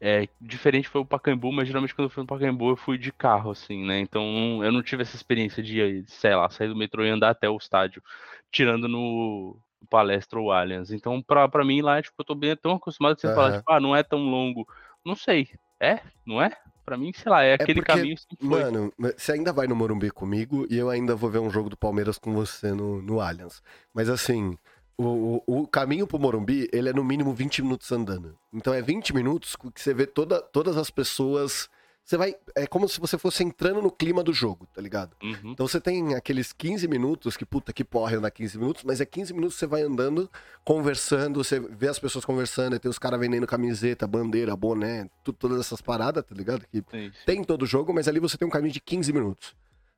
é 0.00 0.28
diferente 0.40 0.88
foi 0.88 1.00
o 1.00 1.06
Pacaembu, 1.06 1.52
mas 1.52 1.68
geralmente 1.68 1.94
quando 1.94 2.06
eu 2.06 2.10
fui 2.10 2.22
no 2.22 2.26
Pacaembu 2.26 2.70
eu 2.70 2.76
fui 2.76 2.98
de 2.98 3.12
carro, 3.12 3.52
assim, 3.52 3.84
né? 3.86 4.00
Então 4.00 4.62
eu 4.64 4.72
não 4.72 4.82
tive 4.82 5.02
essa 5.02 5.14
experiência 5.16 5.62
de, 5.62 6.04
sei 6.08 6.34
lá, 6.34 6.50
sair 6.50 6.68
do 6.68 6.76
metrô 6.76 7.04
e 7.04 7.10
andar 7.10 7.30
até 7.30 7.48
o 7.48 7.56
estádio, 7.56 8.02
tirando 8.50 8.88
no 8.88 9.56
Palestra 9.88 10.40
ou 10.40 10.50
Allianz. 10.52 10.90
Então, 10.92 11.22
pra, 11.22 11.48
pra 11.48 11.64
mim 11.64 11.82
lá, 11.82 12.02
tipo, 12.02 12.14
eu 12.18 12.24
tô 12.24 12.34
bem 12.34 12.56
tão 12.56 12.72
acostumado 12.72 13.14
que 13.14 13.20
você 13.22 13.32
fala, 13.34 13.50
Aham. 13.50 13.58
tipo, 13.58 13.72
ah, 13.72 13.80
não 13.80 13.94
é 13.94 14.02
tão 14.02 14.18
longo. 14.20 14.66
Não 15.04 15.14
sei. 15.14 15.48
É? 15.80 16.00
Não 16.26 16.42
é? 16.42 16.50
Pra 16.84 16.96
mim, 16.96 17.12
sei 17.14 17.30
lá, 17.30 17.42
é 17.42 17.54
aquele 17.54 17.80
porque, 17.80 17.92
caminho 17.92 18.16
que 18.16 18.36
foi. 18.36 18.48
Mano, 18.48 18.92
você 18.98 19.32
ainda 19.32 19.52
vai 19.52 19.66
no 19.66 19.76
Morumbi 19.76 20.10
comigo 20.10 20.66
e 20.68 20.76
eu 20.76 20.90
ainda 20.90 21.14
vou 21.14 21.30
ver 21.30 21.38
um 21.38 21.50
jogo 21.50 21.68
do 21.70 21.76
Palmeiras 21.76 22.18
com 22.18 22.32
você 22.32 22.72
no, 22.72 23.00
no 23.00 23.20
Allianz. 23.20 23.62
Mas 23.94 24.08
assim, 24.08 24.58
o, 24.98 25.42
o, 25.46 25.62
o 25.62 25.66
caminho 25.66 26.06
pro 26.06 26.18
Morumbi, 26.18 26.68
ele 26.72 26.88
é 26.88 26.92
no 26.92 27.04
mínimo 27.04 27.32
20 27.32 27.62
minutos 27.62 27.90
andando. 27.92 28.36
Então 28.52 28.74
é 28.74 28.82
20 28.82 29.14
minutos 29.14 29.56
que 29.56 29.80
você 29.80 29.94
vê 29.94 30.06
toda, 30.06 30.40
todas 30.40 30.76
as 30.76 30.90
pessoas. 30.90 31.68
Você 32.04 32.16
vai. 32.16 32.34
É 32.54 32.66
como 32.66 32.88
se 32.88 32.98
você 32.98 33.16
fosse 33.16 33.44
entrando 33.44 33.80
no 33.80 33.90
clima 33.90 34.22
do 34.22 34.32
jogo, 34.32 34.66
tá 34.66 34.80
ligado? 34.80 35.16
Uhum. 35.22 35.52
Então 35.52 35.66
você 35.66 35.80
tem 35.80 36.14
aqueles 36.14 36.52
15 36.52 36.88
minutos, 36.88 37.36
que 37.36 37.46
puta 37.46 37.72
que 37.72 37.84
porra 37.84 38.16
andar 38.16 38.30
15 38.30 38.58
minutos, 38.58 38.84
mas 38.84 39.00
é 39.00 39.04
15 39.04 39.32
minutos 39.32 39.54
que 39.54 39.60
você 39.60 39.66
vai 39.66 39.82
andando, 39.82 40.28
conversando, 40.64 41.42
você 41.42 41.60
vê 41.60 41.88
as 41.88 41.98
pessoas 41.98 42.24
conversando, 42.24 42.78
tem 42.78 42.90
os 42.90 42.98
caras 42.98 43.20
vendendo 43.20 43.46
camiseta, 43.46 44.06
bandeira, 44.06 44.56
boné, 44.56 45.08
todas 45.38 45.60
essas 45.60 45.80
paradas, 45.80 46.24
tá 46.24 46.34
ligado? 46.34 46.66
Que 46.66 46.84
Sim, 46.90 47.12
tem 47.24 47.44
todo 47.44 47.64
jogo, 47.64 47.94
mas 47.94 48.08
ali 48.08 48.18
você 48.18 48.36
tem 48.36 48.46
um 48.46 48.50
caminho 48.50 48.72
de 48.72 48.80
15 48.80 49.12
minutos. 49.12 49.54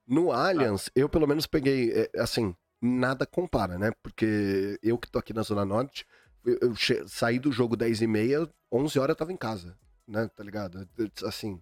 No 0.07 0.31
Allianz, 0.31 0.91
eu 0.95 1.09
pelo 1.09 1.27
menos 1.27 1.47
peguei, 1.47 1.91
é, 1.91 2.11
assim, 2.21 2.55
nada 2.81 3.25
compara, 3.25 3.79
né? 3.79 3.93
Porque 4.03 4.79
eu 4.83 4.99
que 4.99 5.11
tô 5.11 5.19
aqui 5.19 5.33
na 5.33 5.43
Zona 5.43 5.65
Norte, 5.65 6.07
eu, 6.45 6.59
eu 6.61 7.09
saí 7.09 7.39
do 7.39 7.51
jogo 7.51 7.75
10 7.75 8.03
e 8.03 8.07
meia, 8.07 8.49
11 8.71 8.99
horas 8.99 9.15
eu 9.15 9.19
tava 9.19 9.33
em 9.33 9.37
casa, 9.39 9.75
né? 10.07 10.29
Tá 10.37 10.45
ligado? 10.45 10.87
Assim, 11.25 11.59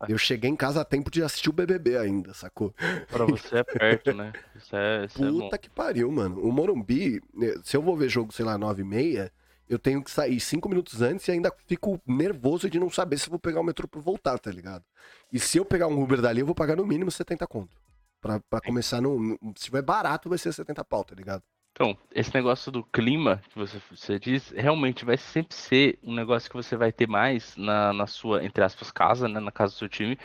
eu 0.08 0.18
cheguei 0.18 0.50
em 0.50 0.56
casa 0.56 0.80
a 0.80 0.84
tempo 0.84 1.10
de 1.10 1.22
assistir 1.22 1.48
o 1.50 1.52
BBB 1.52 1.96
ainda, 1.98 2.34
sacou? 2.34 2.74
Pra 3.08 3.24
você 3.24 3.58
é 3.58 3.64
perto, 3.64 4.12
né? 4.12 4.32
Isso 4.54 4.76
é, 4.76 5.04
isso 5.06 5.24
é. 5.24 5.28
Puta 5.30 5.58
que 5.58 5.70
pariu, 5.70 6.10
mano. 6.10 6.40
O 6.42 6.52
Morumbi, 6.52 7.20
né, 7.34 7.54
se 7.64 7.76
eu 7.76 7.82
vou 7.82 7.96
ver 7.96 8.08
jogo, 8.08 8.32
sei 8.32 8.44
lá, 8.44 8.58
9 8.58 8.82
e 8.82 8.84
meia, 8.84 9.32
eu 9.68 9.78
tenho 9.78 10.02
que 10.02 10.10
sair 10.10 10.38
5 10.38 10.68
minutos 10.68 11.02
antes 11.02 11.26
e 11.28 11.32
ainda 11.32 11.52
fico 11.66 12.00
nervoso 12.06 12.68
de 12.70 12.78
não 12.78 12.90
saber 12.90 13.18
se 13.18 13.28
vou 13.30 13.38
pegar 13.38 13.60
o 13.60 13.64
metrô 13.64 13.88
pra 13.88 14.00
voltar, 14.00 14.38
tá 14.38 14.50
ligado? 14.50 14.84
E 15.32 15.38
se 15.40 15.58
eu 15.58 15.64
pegar 15.64 15.88
um 15.88 16.00
Uber 16.02 16.20
dali, 16.20 16.40
eu 16.40 16.46
vou 16.46 16.54
pagar 16.54 16.76
no 16.76 16.86
mínimo 16.86 17.10
70 17.10 17.46
conto. 17.46 17.76
Pra, 18.20 18.40
pra 18.50 18.60
começar 18.60 19.00
no, 19.00 19.18
no- 19.18 19.38
Se 19.56 19.64
tiver 19.64 19.82
barato, 19.82 20.28
vai 20.28 20.38
ser 20.38 20.52
70 20.52 20.84
pau, 20.84 21.04
tá 21.04 21.14
ligado? 21.14 21.42
Então, 21.76 21.94
esse 22.10 22.32
negócio 22.32 22.72
do 22.72 22.82
clima 22.82 23.42
que 23.50 23.54
você, 23.54 23.78
você 23.90 24.18
diz, 24.18 24.48
realmente 24.48 25.04
vai 25.04 25.18
sempre 25.18 25.54
ser 25.54 25.98
um 26.02 26.14
negócio 26.14 26.48
que 26.48 26.56
você 26.56 26.74
vai 26.74 26.90
ter 26.90 27.06
mais 27.06 27.54
na, 27.54 27.92
na 27.92 28.06
sua, 28.06 28.42
entre 28.42 28.64
aspas, 28.64 28.90
casa, 28.90 29.28
né? 29.28 29.38
Na 29.40 29.52
casa 29.52 29.74
do 29.74 29.78
seu 29.80 29.88
time. 29.88 30.18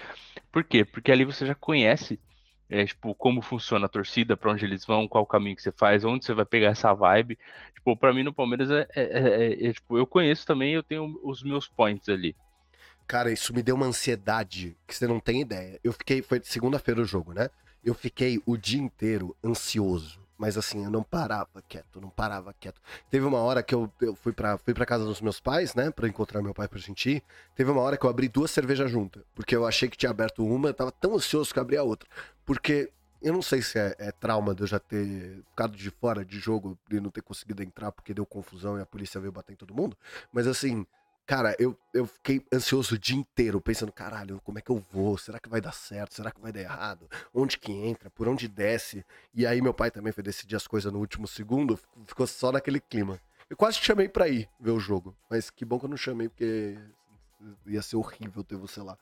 Por 0.50 0.64
quê? 0.64 0.86
Porque 0.86 1.12
ali 1.12 1.26
você 1.26 1.46
já 1.46 1.54
conhece, 1.54 2.18
é, 2.70 2.86
tipo, 2.86 3.14
como 3.14 3.42
funciona 3.42 3.86
a 3.86 3.90
torcida, 3.90 4.38
pra 4.38 4.50
onde 4.54 4.64
eles 4.64 4.86
vão, 4.86 5.10
qual 5.10 5.26
o 5.26 5.28
caminho 5.28 5.58
que 5.58 5.62
você 5.62 5.74
faz, 5.74 6.06
onde 6.06 6.24
você 6.24 6.34
vai 6.34 6.46
pegar 6.46 6.70
essa 6.70 6.94
vibe. 6.94 7.38
Tipo, 7.76 7.98
pra 7.98 8.14
mim 8.14 8.24
no 8.24 8.34
Palmeiras 8.34 8.72
é, 8.72 8.88
é- 8.96 9.02
é- 9.04 9.68
é, 9.68 9.74
tipo, 9.74 9.98
eu 9.98 10.08
conheço 10.08 10.46
também, 10.46 10.74
eu 10.74 10.82
tenho 10.82 11.20
os 11.22 11.44
meus 11.44 11.68
points 11.68 12.08
ali. 12.08 12.34
Cara, 13.06 13.30
isso 13.30 13.54
me 13.54 13.62
deu 13.62 13.76
uma 13.76 13.88
ansiedade 13.88 14.78
que 14.88 14.96
você 14.96 15.06
não 15.06 15.20
tem 15.20 15.42
ideia. 15.42 15.78
Eu 15.84 15.92
fiquei. 15.92 16.22
Foi 16.22 16.40
segunda-feira 16.42 17.02
o 17.02 17.06
jogo, 17.06 17.34
né? 17.34 17.50
Eu 17.84 17.94
fiquei 17.94 18.42
o 18.46 18.56
dia 18.56 18.80
inteiro 18.80 19.36
ansioso. 19.44 20.22
Mas 20.42 20.58
assim, 20.58 20.84
eu 20.84 20.90
não 20.90 21.04
parava 21.04 21.62
quieto, 21.70 22.02
não 22.02 22.10
parava 22.10 22.52
quieto. 22.60 22.82
Teve 23.12 23.24
uma 23.28 23.38
hora 23.38 23.62
que 23.62 23.76
eu, 23.76 23.94
eu 24.02 24.16
fui, 24.16 24.34
pra, 24.34 24.58
fui 24.58 24.74
pra 24.74 24.88
casa 24.88 25.06
dos 25.06 25.22
meus 25.22 25.40
pais, 25.40 25.76
né? 25.76 25.92
Pra 25.92 26.08
encontrar 26.08 26.42
meu 26.42 26.52
pai 26.52 26.68
pra 26.68 26.80
gente 26.80 27.12
ir. 27.12 27.24
Teve 27.54 27.70
uma 27.70 27.80
hora 27.80 27.96
que 27.96 28.04
eu 28.04 28.10
abri 28.10 28.28
duas 28.28 28.50
cervejas 28.50 28.90
juntas. 28.90 29.22
Porque 29.36 29.56
eu 29.56 29.68
achei 29.68 29.88
que 29.88 29.96
tinha 29.96 30.10
aberto 30.10 30.44
uma, 30.44 30.70
eu 30.70 30.74
tava 30.74 30.92
tão 30.92 31.14
ansioso 31.14 31.54
que 31.54 31.60
eu 31.60 31.62
abri 31.62 31.78
a 31.78 31.84
outra. 31.84 32.10
Porque 32.44 32.92
eu 33.22 33.32
não 33.32 33.42
sei 33.44 33.62
se 33.62 33.78
é, 33.78 33.96
é 34.00 34.12
trauma 34.12 34.56
de 34.56 34.64
eu 34.64 34.68
já 34.68 34.80
ter 34.80 35.44
ficado 35.52 35.78
de 35.78 35.92
fora 35.92 36.26
de 36.26 36.40
jogo 36.40 36.76
e 36.90 37.00
não 37.00 37.12
ter 37.12 37.22
conseguido 37.22 37.62
entrar 37.62 37.92
porque 37.92 38.12
deu 38.12 38.26
confusão 38.26 38.80
e 38.80 38.82
a 38.82 38.86
polícia 38.88 39.22
veio 39.22 39.32
bater 39.32 39.54
em 39.54 39.58
todo 39.58 39.76
mundo. 39.76 39.96
Mas 40.34 40.48
assim, 40.48 40.88
Cara, 41.32 41.56
eu, 41.58 41.78
eu 41.94 42.06
fiquei 42.06 42.46
ansioso 42.54 42.96
o 42.96 43.00
dia 43.00 43.16
inteiro, 43.16 43.62
pensando, 43.62 43.90
caralho, 43.90 44.42
como 44.44 44.60
é 44.60 44.62
que 44.62 44.70
eu 44.70 44.84
vou? 44.92 45.18
Será 45.18 45.40
que 45.40 45.48
vai 45.48 45.62
dar 45.62 45.72
certo? 45.72 46.14
Será 46.14 46.30
que 46.30 46.42
vai 46.42 46.52
dar 46.52 46.60
errado? 46.60 47.08
Onde 47.34 47.58
que 47.58 47.72
entra? 47.72 48.10
Por 48.10 48.28
onde 48.28 48.50
desce? 48.50 49.06
E 49.34 49.48
aí 49.48 49.62
meu 49.62 49.74
pai 49.74 49.90
também 49.90 50.12
foi 50.12 50.22
decidir 50.22 50.58
as 50.58 50.68
coisas 50.68 50.92
no 50.92 51.00
último 51.00 51.26
segundo, 51.26 51.80
ficou 52.06 52.28
só 52.28 52.52
naquele 52.52 52.82
clima. 52.82 53.18
Eu 53.50 53.56
quase 53.56 53.80
te 53.80 53.86
chamei 53.86 54.10
pra 54.10 54.28
ir 54.28 54.50
ver 54.60 54.72
o 54.72 54.80
jogo, 54.80 55.16
mas 55.30 55.50
que 55.50 55.64
bom 55.64 55.80
que 55.80 55.86
eu 55.86 55.90
não 55.90 55.96
chamei, 55.96 56.28
porque 56.28 56.78
ia 57.66 57.82
ser 57.82 57.96
horrível 57.96 58.44
ter 58.44 58.58
você 58.58 58.82
lá. 58.82 58.98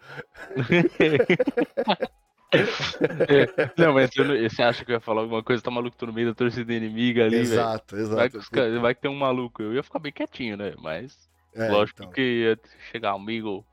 Não, 3.75 3.93
mas 3.93 4.12
você, 4.12 4.50
você 4.50 4.62
acha 4.62 4.86
que 4.86 4.91
eu 4.91 4.98
ia 4.98 5.00
falar 5.00 5.21
alguma 5.21 5.41
coisa, 5.41 5.63
tá 5.63 5.71
maluco, 5.71 5.98
tô 5.98 6.05
no 6.05 6.13
meio 6.13 6.27
da 6.27 6.36
torcida 6.36 6.74
inimiga 6.74 7.25
ali, 7.25 7.38
exato, 7.38 7.95
Vai, 7.95 8.05
exato. 8.05 8.31
que 8.31 8.38
os 8.38 8.50
caras- 8.50 8.81
vai 8.81 8.93
que 8.93 9.01
tem 9.01 9.09
um 9.09 9.17
maluco. 9.17 9.63
Eu 9.63 9.74
ia 9.74 9.83
ficar 9.83 10.00
bem 10.00 10.12
quietinho, 10.12 10.57
né? 10.57 10.74
Mas 10.77 11.28
É, 11.53 11.70
lógico 11.70 12.03
então. 12.03 12.13
que 12.13 12.22
ia 12.22 12.60
chegar 12.91 13.12
amigo. 13.12 13.65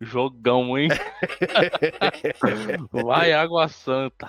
Jogão, 0.00 0.78
hein? 0.78 0.88
Vai, 2.92 3.32
Água 3.32 3.68
Santa. 3.68 4.28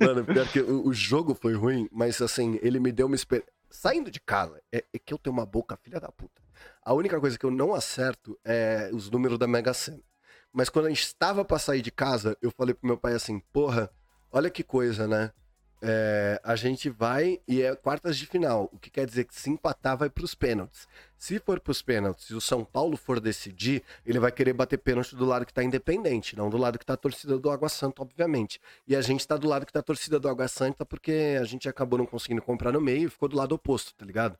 Mano, 0.00 0.24
pior 0.24 0.46
que 0.46 0.60
o, 0.60 0.86
o 0.86 0.94
jogo 0.94 1.34
foi 1.34 1.54
ruim, 1.54 1.88
mas 1.90 2.22
assim, 2.22 2.58
ele 2.62 2.78
me 2.78 2.92
deu 2.92 3.06
uma 3.06 3.16
experiência. 3.16 3.52
Saindo 3.68 4.10
de 4.10 4.20
casa, 4.20 4.62
é, 4.72 4.84
é 4.92 4.98
que 4.98 5.12
eu 5.12 5.18
tenho 5.18 5.34
uma 5.34 5.44
boca 5.44 5.76
filha 5.76 6.00
da 6.00 6.10
puta. 6.10 6.40
A 6.82 6.94
única 6.94 7.20
coisa 7.20 7.38
que 7.38 7.44
eu 7.44 7.50
não 7.50 7.74
acerto 7.74 8.38
é 8.44 8.90
os 8.92 9.10
números 9.10 9.38
da 9.38 9.46
Mega 9.46 9.74
Sena. 9.74 10.02
Mas 10.52 10.68
quando 10.68 10.86
a 10.86 10.88
gente 10.88 11.02
estava 11.02 11.44
pra 11.44 11.58
sair 11.58 11.82
de 11.82 11.90
casa, 11.90 12.36
eu 12.40 12.50
falei 12.50 12.74
pro 12.74 12.86
meu 12.86 12.96
pai 12.96 13.14
assim: 13.14 13.40
porra, 13.52 13.90
olha 14.30 14.48
que 14.48 14.62
coisa, 14.62 15.06
né? 15.06 15.32
É, 15.80 16.40
a 16.42 16.56
gente 16.56 16.90
vai 16.90 17.40
e 17.46 17.62
é 17.62 17.74
quartas 17.76 18.16
de 18.16 18.26
final, 18.26 18.68
o 18.72 18.78
que 18.78 18.90
quer 18.90 19.06
dizer 19.06 19.24
que 19.24 19.34
se 19.34 19.48
empatar 19.48 19.96
vai 19.96 20.10
pros 20.10 20.34
pênaltis. 20.34 20.88
Se 21.16 21.38
for 21.38 21.60
pros 21.60 21.82
pênaltis 21.82 22.30
e 22.30 22.34
o 22.34 22.40
São 22.40 22.64
Paulo 22.64 22.96
for 22.96 23.20
decidir, 23.20 23.84
ele 24.04 24.18
vai 24.18 24.32
querer 24.32 24.52
bater 24.52 24.78
pênalti 24.78 25.14
do 25.14 25.24
lado 25.24 25.46
que 25.46 25.54
tá 25.54 25.62
independente, 25.62 26.36
não 26.36 26.50
do 26.50 26.56
lado 26.56 26.78
que 26.78 26.84
tá 26.84 26.94
a 26.94 26.96
torcida 26.96 27.38
do 27.38 27.48
Água 27.48 27.68
Santa, 27.68 28.02
obviamente. 28.02 28.60
E 28.88 28.96
a 28.96 29.00
gente 29.00 29.26
tá 29.26 29.36
do 29.36 29.48
lado 29.48 29.64
que 29.64 29.72
tá 29.72 29.78
a 29.78 29.82
torcida 29.82 30.18
do 30.18 30.28
Água 30.28 30.48
Santa 30.48 30.84
porque 30.84 31.38
a 31.40 31.44
gente 31.44 31.68
acabou 31.68 31.98
não 31.98 32.06
conseguindo 32.06 32.42
comprar 32.42 32.72
no 32.72 32.80
meio 32.80 33.06
e 33.06 33.10
ficou 33.10 33.28
do 33.28 33.36
lado 33.36 33.54
oposto, 33.54 33.94
tá 33.94 34.04
ligado? 34.04 34.36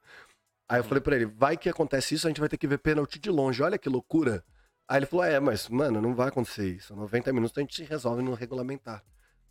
Aí 0.68 0.80
eu 0.80 0.84
falei 0.84 1.00
pra 1.00 1.16
ele, 1.16 1.26
vai 1.26 1.56
que 1.56 1.68
acontece 1.68 2.14
isso, 2.14 2.26
a 2.26 2.30
gente 2.30 2.40
vai 2.40 2.48
ter 2.48 2.58
que 2.58 2.66
ver 2.66 2.78
pênalti 2.78 3.18
de 3.18 3.30
longe, 3.30 3.62
olha 3.62 3.78
que 3.78 3.88
loucura. 3.88 4.44
Aí 4.88 4.98
ele 4.98 5.06
falou, 5.06 5.24
é, 5.24 5.38
mas, 5.38 5.68
mano, 5.68 6.00
não 6.00 6.14
vai 6.14 6.28
acontecer 6.28 6.68
isso. 6.68 6.96
90 6.96 7.32
minutos 7.32 7.56
a 7.56 7.60
gente 7.60 7.84
resolve 7.84 8.22
no 8.22 8.34
regulamentar. 8.34 9.04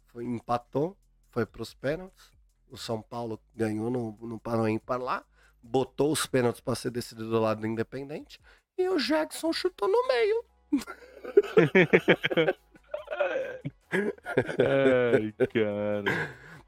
Foi, 0.07 0.25
empatou, 0.25 0.97
foi 1.37 1.45
pros 1.45 1.71
pênaltis. 1.75 2.31
O 2.67 2.75
São 2.75 2.99
Paulo 2.99 3.39
ganhou 3.55 3.91
no, 3.91 4.17
no 4.19 4.39
Pano 4.39 4.67
ímpar 4.67 4.99
lá, 4.99 5.23
botou 5.61 6.11
os 6.11 6.25
pênaltis 6.25 6.59
pra 6.59 6.73
ser 6.73 6.89
decidido 6.89 7.29
do 7.29 7.39
lado 7.39 7.61
do 7.61 7.67
Independente. 7.67 8.41
E 8.75 8.89
o 8.89 8.97
Jackson 8.97 9.53
chutou 9.53 9.87
no 9.87 10.07
meio. 10.07 10.43
Ai, 14.57 15.31
cara. 15.31 16.03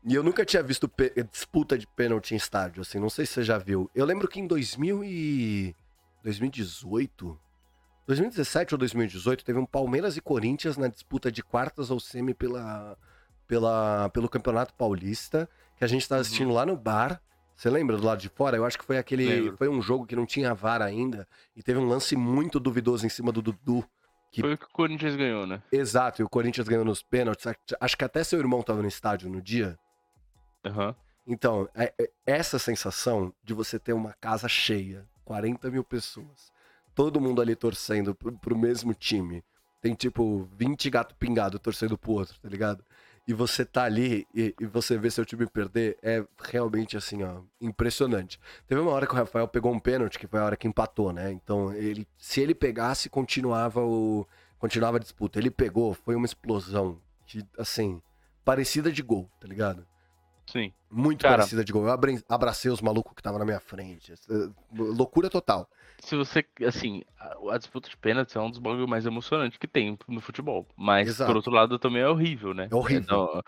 E 0.05 0.13
eu 0.13 0.21
nunca 0.21 0.45
tinha 0.45 0.61
visto 0.61 0.87
disputa 1.31 1.75
de 1.75 1.87
pênalti 1.87 2.35
em 2.35 2.37
estádio, 2.37 2.81
assim, 2.81 2.99
não 2.99 3.09
sei 3.09 3.25
se 3.25 3.33
você 3.33 3.43
já 3.43 3.57
viu. 3.57 3.89
Eu 3.95 4.05
lembro 4.05 4.27
que 4.27 4.39
em 4.39 4.45
2000 4.45 5.03
e... 5.03 5.75
2018, 6.23 7.39
2017 8.05 8.75
ou 8.75 8.77
2018, 8.77 9.43
teve 9.43 9.57
um 9.57 9.65
Palmeiras 9.65 10.15
e 10.15 10.21
Corinthians 10.21 10.77
na 10.77 10.87
disputa 10.89 11.31
de 11.31 11.41
quartas 11.41 11.89
ou 11.89 11.99
semi 11.99 12.35
pela, 12.35 12.97
pela, 13.49 14.09
pelo 14.11 14.29
Campeonato 14.29 14.73
Paulista, 14.75 15.49
que 15.75 15.83
a 15.83 15.87
gente 15.87 16.07
tava 16.07 16.21
assistindo 16.21 16.53
lá 16.53 16.65
no 16.65 16.77
bar. 16.77 17.19
Você 17.55 17.69
lembra 17.69 17.97
do 17.97 18.05
lado 18.05 18.21
de 18.21 18.29
fora? 18.29 18.55
Eu 18.55 18.63
acho 18.63 18.77
que 18.77 18.85
foi 18.85 18.97
aquele. 18.97 19.25
Lembro. 19.25 19.57
Foi 19.57 19.67
um 19.67 19.81
jogo 19.81 20.05
que 20.05 20.15
não 20.15 20.25
tinha 20.25 20.53
VAR 20.53 20.81
ainda. 20.81 21.27
E 21.57 21.63
teve 21.63 21.79
um 21.79 21.87
lance 21.89 22.15
muito 22.15 22.59
duvidoso 22.59 23.05
em 23.05 23.09
cima 23.09 23.31
do 23.33 23.41
Dudu. 23.41 23.83
Que- 24.31 24.41
Foi 24.41 24.53
o 24.53 24.57
que 24.57 24.65
o 24.65 24.69
Corinthians 24.69 25.15
ganhou, 25.15 25.45
né? 25.47 25.61
Exato, 25.71 26.21
e 26.21 26.23
o 26.23 26.29
Corinthians 26.29 26.67
ganhou 26.69 26.85
nos 26.85 27.01
pênaltis. 27.01 27.45
Acho 27.81 27.97
que 27.97 28.05
até 28.05 28.23
seu 28.23 28.39
irmão 28.39 28.61
tava 28.61 28.81
no 28.83 28.87
estádio 28.87 29.27
no 29.29 29.41
dia. 29.41 29.77
Aham. 30.63 30.95
Então, 31.27 31.67
é- 31.75 31.93
é- 31.99 32.09
essa 32.25 32.59
sensação 32.59 33.33
de 33.43 33.53
você 33.53 33.77
ter 33.79 33.93
uma 33.93 34.13
casa 34.21 34.47
cheia, 34.47 35.05
40 35.25 35.69
mil 35.71 35.83
pessoas, 35.83 36.51
todo 36.95 37.19
mundo 37.19 37.41
ali 37.41 37.55
torcendo 37.55 38.13
pro, 38.15 38.31
pro 38.37 38.57
mesmo 38.57 38.93
time. 38.93 39.43
Tem 39.81 39.93
tipo 39.95 40.47
20 40.55 40.89
gato 40.89 41.15
pingado 41.15 41.57
torcendo 41.59 41.97
pro 41.97 42.11
outro, 42.13 42.35
tá 42.41 42.47
ligado? 42.49 42.83
E 43.29 43.33
você 43.33 43.63
tá 43.63 43.83
ali 43.83 44.27
e, 44.33 44.55
e 44.59 44.65
você 44.65 44.97
vê 44.97 45.11
seu 45.11 45.23
time 45.23 45.45
perder, 45.45 45.95
é 46.01 46.25
realmente 46.41 46.97
assim, 46.97 47.21
ó, 47.21 47.41
impressionante. 47.61 48.39
Teve 48.67 48.81
uma 48.81 48.89
hora 48.89 49.05
que 49.05 49.13
o 49.13 49.15
Rafael 49.15 49.47
pegou 49.47 49.71
um 49.71 49.79
pênalti, 49.79 50.17
que 50.17 50.25
foi 50.25 50.39
a 50.39 50.45
hora 50.45 50.57
que 50.57 50.67
empatou, 50.67 51.13
né? 51.13 51.31
Então, 51.31 51.71
ele, 51.73 52.07
se 52.17 52.41
ele 52.41 52.55
pegasse, 52.55 53.07
continuava 53.07 53.81
o 53.85 54.25
continuava 54.57 54.97
a 54.97 54.99
disputa. 54.99 55.37
Ele 55.37 55.51
pegou, 55.51 55.93
foi 55.93 56.15
uma 56.15 56.25
explosão 56.25 56.99
que, 57.27 57.45
assim, 57.57 58.01
parecida 58.43 58.91
de 58.91 59.03
gol, 59.03 59.29
tá 59.39 59.47
ligado? 59.47 59.85
Sim. 60.51 60.73
Muito 60.89 61.21
Cara. 61.21 61.37
parecida 61.37 61.63
de 61.63 61.71
gol. 61.71 61.83
Eu 61.85 61.91
abra- 61.91 62.11
abracei 62.27 62.71
os 62.71 62.81
malucos 62.81 63.13
que 63.13 63.21
estavam 63.21 63.37
na 63.37 63.45
minha 63.45 63.59
frente. 63.59 64.11
Eh, 64.11 64.49
Loucura 64.75 65.29
total. 65.29 65.69
Se 66.01 66.15
você, 66.15 66.45
assim, 66.67 67.03
a, 67.19 67.55
a 67.55 67.57
disputa 67.57 67.89
de 67.89 67.97
pênaltis 67.97 68.35
é 68.35 68.39
um 68.39 68.49
dos 68.49 68.59
bagulhos 68.59 68.89
mais 68.89 69.05
emocionantes 69.05 69.57
que 69.57 69.67
tem 69.67 69.97
no 70.07 70.21
futebol. 70.21 70.67
Mas, 70.75 71.09
Exato. 71.09 71.29
por 71.29 71.35
outro 71.37 71.51
lado, 71.51 71.77
também 71.77 72.01
é 72.01 72.07
horrível, 72.07 72.53
né? 72.53 72.67
É 72.71 72.75
horrível. 72.75 73.03
Então, 73.03 73.43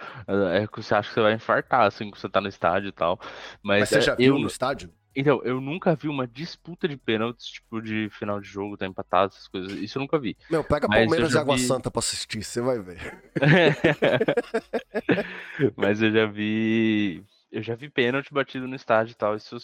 é 0.53 0.67
que 0.67 0.83
você 0.83 0.93
acha 0.93 1.09
que 1.09 1.15
você 1.15 1.21
vai 1.21 1.33
infartar, 1.33 1.87
assim, 1.87 2.11
que 2.11 2.19
você 2.19 2.29
tá 2.29 2.41
no 2.41 2.47
estádio 2.47 2.89
e 2.89 2.91
tal. 2.91 3.19
Mas, 3.63 3.81
Mas 3.81 3.89
você 3.89 3.97
é, 3.97 4.01
já 4.01 4.15
viu 4.15 4.35
eu, 4.35 4.39
no 4.39 4.47
estádio? 4.47 4.91
Então, 5.15 5.41
eu 5.43 5.59
nunca 5.59 5.95
vi 5.95 6.07
uma 6.07 6.25
disputa 6.25 6.87
de 6.87 6.95
pênaltis, 6.95 7.45
tipo, 7.47 7.81
de 7.81 8.09
final 8.11 8.39
de 8.39 8.47
jogo, 8.47 8.77
tá 8.77 8.85
empatado, 8.85 9.33
essas 9.33 9.47
coisas. 9.47 9.71
Isso 9.79 9.97
eu 9.97 10.01
nunca 10.01 10.17
vi. 10.17 10.37
Meu, 10.49 10.63
pega 10.63 10.87
Mas 10.87 10.99
Palmeiras 10.99 11.33
e 11.33 11.37
Água 11.37 11.55
vi- 11.55 11.67
Santa 11.67 11.91
pra 11.91 11.99
assistir, 11.99 12.43
você 12.43 12.61
vai 12.61 12.79
ver. 12.79 13.31
Mas 15.75 16.01
eu 16.01 16.11
já 16.11 16.25
vi. 16.25 17.23
Eu 17.51 17.61
já 17.61 17.75
vi 17.75 17.89
pênalti 17.89 18.33
batido 18.33 18.67
no 18.67 18.75
estádio 18.75 19.11
e 19.11 19.15
tal. 19.15 19.35
Isso, 19.35 19.57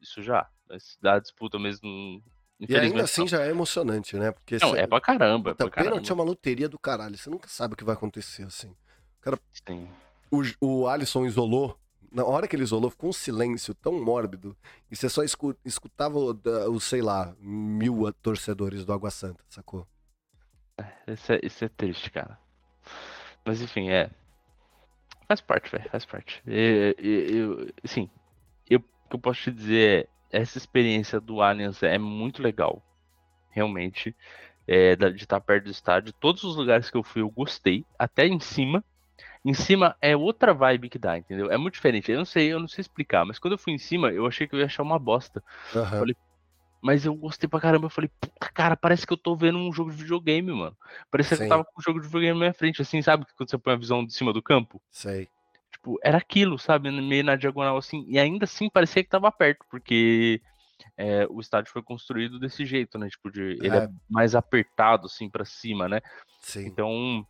isso 0.00 0.22
já. 0.22 0.48
Da 1.00 1.18
disputa 1.18 1.58
mesmo. 1.58 2.22
E 2.60 2.74
ainda 2.76 3.02
assim 3.02 3.22
não. 3.22 3.28
já 3.28 3.42
é 3.42 3.50
emocionante, 3.50 4.16
né? 4.16 4.32
Porque 4.32 4.58
Não, 4.60 4.74
é 4.76 4.86
pra 4.86 5.00
caramba. 5.00 5.50
É 5.50 5.54
Puta, 5.54 5.68
pra 5.70 5.82
pênalti 5.84 6.10
é 6.10 6.14
uma 6.14 6.24
loteria 6.24 6.68
do 6.68 6.78
caralho. 6.78 7.16
Você 7.18 7.28
nunca 7.28 7.48
sabe 7.48 7.74
o 7.74 7.76
que 7.76 7.84
vai 7.84 7.94
acontecer 7.94 8.44
assim. 8.44 8.74
Sim. 9.66 9.88
O, 10.30 10.42
o 10.60 10.88
Alisson 10.88 11.24
isolou. 11.26 11.78
Na 12.12 12.24
hora 12.24 12.46
que 12.46 12.54
ele 12.54 12.62
isolou, 12.62 12.90
ficou 12.90 13.10
um 13.10 13.12
silêncio 13.12 13.74
tão 13.74 14.00
mórbido. 14.02 14.56
E 14.90 14.94
você 14.94 15.08
só 15.08 15.22
escu- 15.24 15.56
escutava 15.64 16.16
o, 16.16 16.32
da- 16.32 16.68
o, 16.70 16.78
sei 16.78 17.02
lá, 17.02 17.34
mil 17.40 18.10
torcedores 18.22 18.84
do 18.84 18.92
Água 18.92 19.10
Santa, 19.10 19.42
sacou? 19.48 19.86
Isso 21.08 21.32
é, 21.32 21.40
isso 21.42 21.64
é 21.64 21.68
triste, 21.68 22.10
cara. 22.10 22.38
Mas 23.44 23.60
enfim, 23.60 23.90
é. 23.90 24.10
Faz 25.26 25.40
parte, 25.40 25.70
velho. 25.72 25.90
Faz 25.90 26.04
parte. 26.06 26.40
E- 26.46 26.94
e- 26.98 27.36
Eu, 27.36 27.68
assim, 27.82 28.08
eu, 28.70 28.78
o 28.78 28.84
que 29.08 29.16
eu 29.16 29.20
posso 29.20 29.42
te 29.42 29.50
dizer 29.50 30.08
é. 30.10 30.14
Essa 30.38 30.58
experiência 30.58 31.20
do 31.20 31.40
Allianz 31.40 31.80
é 31.82 31.96
muito 31.96 32.42
legal. 32.42 32.82
Realmente. 33.50 34.14
É, 34.66 34.96
de 34.96 35.22
estar 35.22 35.40
perto 35.40 35.64
do 35.64 35.70
estádio. 35.70 36.12
Todos 36.14 36.42
os 36.42 36.56
lugares 36.56 36.90
que 36.90 36.96
eu 36.96 37.04
fui 37.04 37.22
eu 37.22 37.30
gostei. 37.30 37.84
Até 37.96 38.26
em 38.26 38.40
cima. 38.40 38.84
Em 39.44 39.52
cima 39.52 39.94
é 40.00 40.16
outra 40.16 40.54
vibe 40.54 40.88
que 40.88 40.98
dá, 40.98 41.18
entendeu? 41.18 41.52
É 41.52 41.58
muito 41.58 41.74
diferente. 41.74 42.10
Eu 42.10 42.18
não 42.18 42.24
sei, 42.24 42.52
eu 42.52 42.58
não 42.58 42.66
sei 42.66 42.80
explicar, 42.80 43.26
mas 43.26 43.38
quando 43.38 43.52
eu 43.52 43.58
fui 43.58 43.74
em 43.74 43.78
cima, 43.78 44.10
eu 44.10 44.26
achei 44.26 44.48
que 44.48 44.54
eu 44.54 44.58
ia 44.58 44.64
achar 44.64 44.82
uma 44.82 44.98
bosta. 44.98 45.44
Aham. 45.76 45.98
Falei, 45.98 46.16
Mas 46.82 47.04
eu 47.06 47.14
gostei 47.14 47.48
pra 47.48 47.60
caramba. 47.60 47.86
Eu 47.86 47.90
falei, 47.90 48.10
puta, 48.20 48.50
cara, 48.52 48.76
parece 48.76 49.06
que 49.06 49.12
eu 49.12 49.18
tô 49.18 49.36
vendo 49.36 49.58
um 49.58 49.72
jogo 49.72 49.90
de 49.90 49.96
videogame, 49.98 50.50
mano. 50.50 50.76
Parecia 51.10 51.36
que 51.36 51.44
Sim. 51.44 51.44
eu 51.44 51.50
tava 51.50 51.64
com 51.64 51.78
um 51.78 51.82
jogo 51.82 52.00
de 52.00 52.06
videogame 52.06 52.38
na 52.38 52.46
minha 52.46 52.54
frente, 52.54 52.82
assim, 52.82 53.00
sabe? 53.02 53.24
Quando 53.36 53.50
você 53.50 53.58
põe 53.58 53.74
a 53.74 53.76
visão 53.76 54.04
de 54.04 54.12
cima 54.14 54.32
do 54.32 54.42
campo. 54.42 54.82
Sei. 54.90 55.28
Tipo, 55.84 55.98
era 56.02 56.16
aquilo, 56.16 56.58
sabe? 56.58 56.90
Meio 56.90 57.22
na 57.22 57.36
diagonal, 57.36 57.76
assim. 57.76 58.06
E 58.08 58.18
ainda 58.18 58.44
assim 58.44 58.70
parecia 58.70 59.04
que 59.04 59.10
tava 59.10 59.30
perto, 59.30 59.66
porque 59.70 60.40
é, 60.96 61.26
o 61.28 61.40
estádio 61.40 61.70
foi 61.70 61.82
construído 61.82 62.38
desse 62.40 62.64
jeito, 62.64 62.98
né? 62.98 63.06
Tipo, 63.10 63.30
de, 63.30 63.42
ele 63.60 63.68
é 63.76 63.84
É. 63.84 63.88
mais 64.08 64.34
apertado, 64.34 65.06
assim, 65.06 65.28
pra 65.28 65.44
cima, 65.44 65.86
né? 65.86 66.00
Sim. 66.40 66.64
Então, 66.66 67.26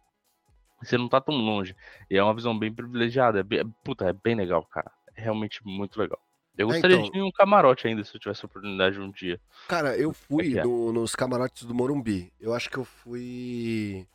você 0.81 0.97
não 0.97 1.09
tá 1.09 1.21
tão 1.21 1.35
longe. 1.35 1.75
E 2.09 2.17
é 2.17 2.23
uma 2.23 2.33
visão 2.35 2.57
bem 2.57 2.73
privilegiada. 2.73 3.41
É 3.41 3.43
bem- 3.43 3.69
puta, 3.83 4.05
é 4.09 4.13
bem 4.13 4.37
legal, 4.37 4.65
cara. 4.67 4.91
É 5.17 5.23
realmente 5.23 5.61
muito 5.67 5.99
legal. 5.99 6.21
Eu 6.57 6.69
É, 6.71 6.73
gostaria 6.75 6.97
então- 6.97 7.11
de 7.11 7.19
ir 7.19 7.21
em 7.21 7.25
um 7.25 7.33
camarote 7.33 7.89
ainda, 7.89 8.05
se 8.05 8.15
eu 8.15 8.21
tivesse 8.21 8.45
a 8.45 8.47
oportunidade 8.47 9.01
um 9.01 9.11
dia. 9.11 9.41
Cara, 9.67 9.97
eu 9.99 10.13
fui 10.13 10.57
é? 10.57 10.63
no- 10.63 10.93
nos 10.93 11.17
camarotes 11.17 11.65
do 11.65 11.75
Morumbi. 11.75 12.33
Eu 12.41 12.55
acho 12.55 12.71
que 12.71 12.77
eu 12.79 12.85
fui. 12.85 14.07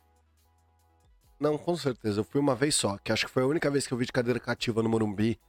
Não, 1.40 1.56
com 1.56 1.74
certeza. 1.74 2.20
Eu 2.20 2.24
fui 2.24 2.40
uma 2.40 2.54
vez 2.54 2.74
só, 2.74 2.98
que 2.98 3.10
acho 3.10 3.26
que 3.26 3.32
foi 3.32 3.42
a 3.42 3.46
única 3.46 3.70
vez 3.70 3.86
que 3.86 3.94
eu 3.94 3.98
vi 3.98 4.04
de 4.04 4.12
cadeira 4.12 4.38
cativa 4.38 4.82
no 4.82 4.88
Morumbi. 4.90 5.40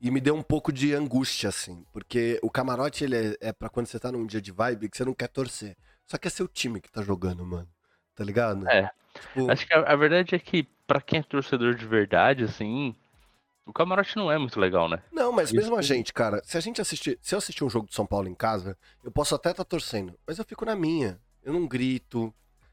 E 0.00 0.10
me 0.10 0.20
deu 0.20 0.34
um 0.34 0.42
pouco 0.42 0.72
de 0.72 0.94
angústia, 0.94 1.48
assim. 1.48 1.84
Porque 1.92 2.38
o 2.42 2.48
camarote, 2.50 3.02
ele 3.04 3.16
é, 3.16 3.36
é 3.48 3.52
pra 3.52 3.68
quando 3.68 3.86
você 3.86 3.98
tá 3.98 4.10
num 4.12 4.24
dia 4.26 4.40
de 4.40 4.52
vibe 4.52 4.88
que 4.88 4.96
você 4.96 5.04
não 5.04 5.12
quer 5.12 5.28
torcer. 5.28 5.76
Só 6.06 6.16
que 6.16 6.28
é 6.28 6.30
seu 6.30 6.48
time 6.48 6.80
que 6.80 6.90
tá 6.90 7.02
jogando, 7.02 7.44
mano. 7.44 7.68
Tá 8.14 8.24
ligado? 8.24 8.66
É. 8.68 8.90
Tipo, 9.34 9.50
Acho 9.50 9.66
que 9.66 9.74
a, 9.74 9.80
a 9.80 9.96
verdade 9.96 10.34
é 10.34 10.38
que, 10.38 10.66
pra 10.86 11.00
quem 11.00 11.18
é 11.18 11.22
torcedor 11.22 11.74
de 11.74 11.84
verdade, 11.84 12.44
assim, 12.44 12.94
o 13.66 13.72
camarote 13.72 14.16
não 14.16 14.30
é 14.30 14.38
muito 14.38 14.58
legal, 14.58 14.88
né? 14.88 15.02
Não, 15.12 15.32
mas 15.32 15.48
Isso 15.48 15.56
mesmo 15.56 15.76
a 15.76 15.82
gente, 15.82 16.12
cara, 16.12 16.40
se 16.44 16.56
a 16.56 16.60
gente 16.60 16.80
assistir, 16.80 17.18
se 17.20 17.34
eu 17.34 17.38
assistir 17.38 17.64
um 17.64 17.70
jogo 17.70 17.88
de 17.88 17.94
São 17.94 18.06
Paulo 18.06 18.28
em 18.28 18.34
casa, 18.34 18.78
eu 19.04 19.10
posso 19.10 19.34
até 19.34 19.50
estar 19.50 19.64
torcendo, 19.64 20.16
mas 20.26 20.38
eu 20.38 20.44
fico 20.44 20.64
na 20.64 20.76
minha. 20.76 21.20
Eu 21.42 21.52
não 21.52 21.66
grito. 21.66 22.32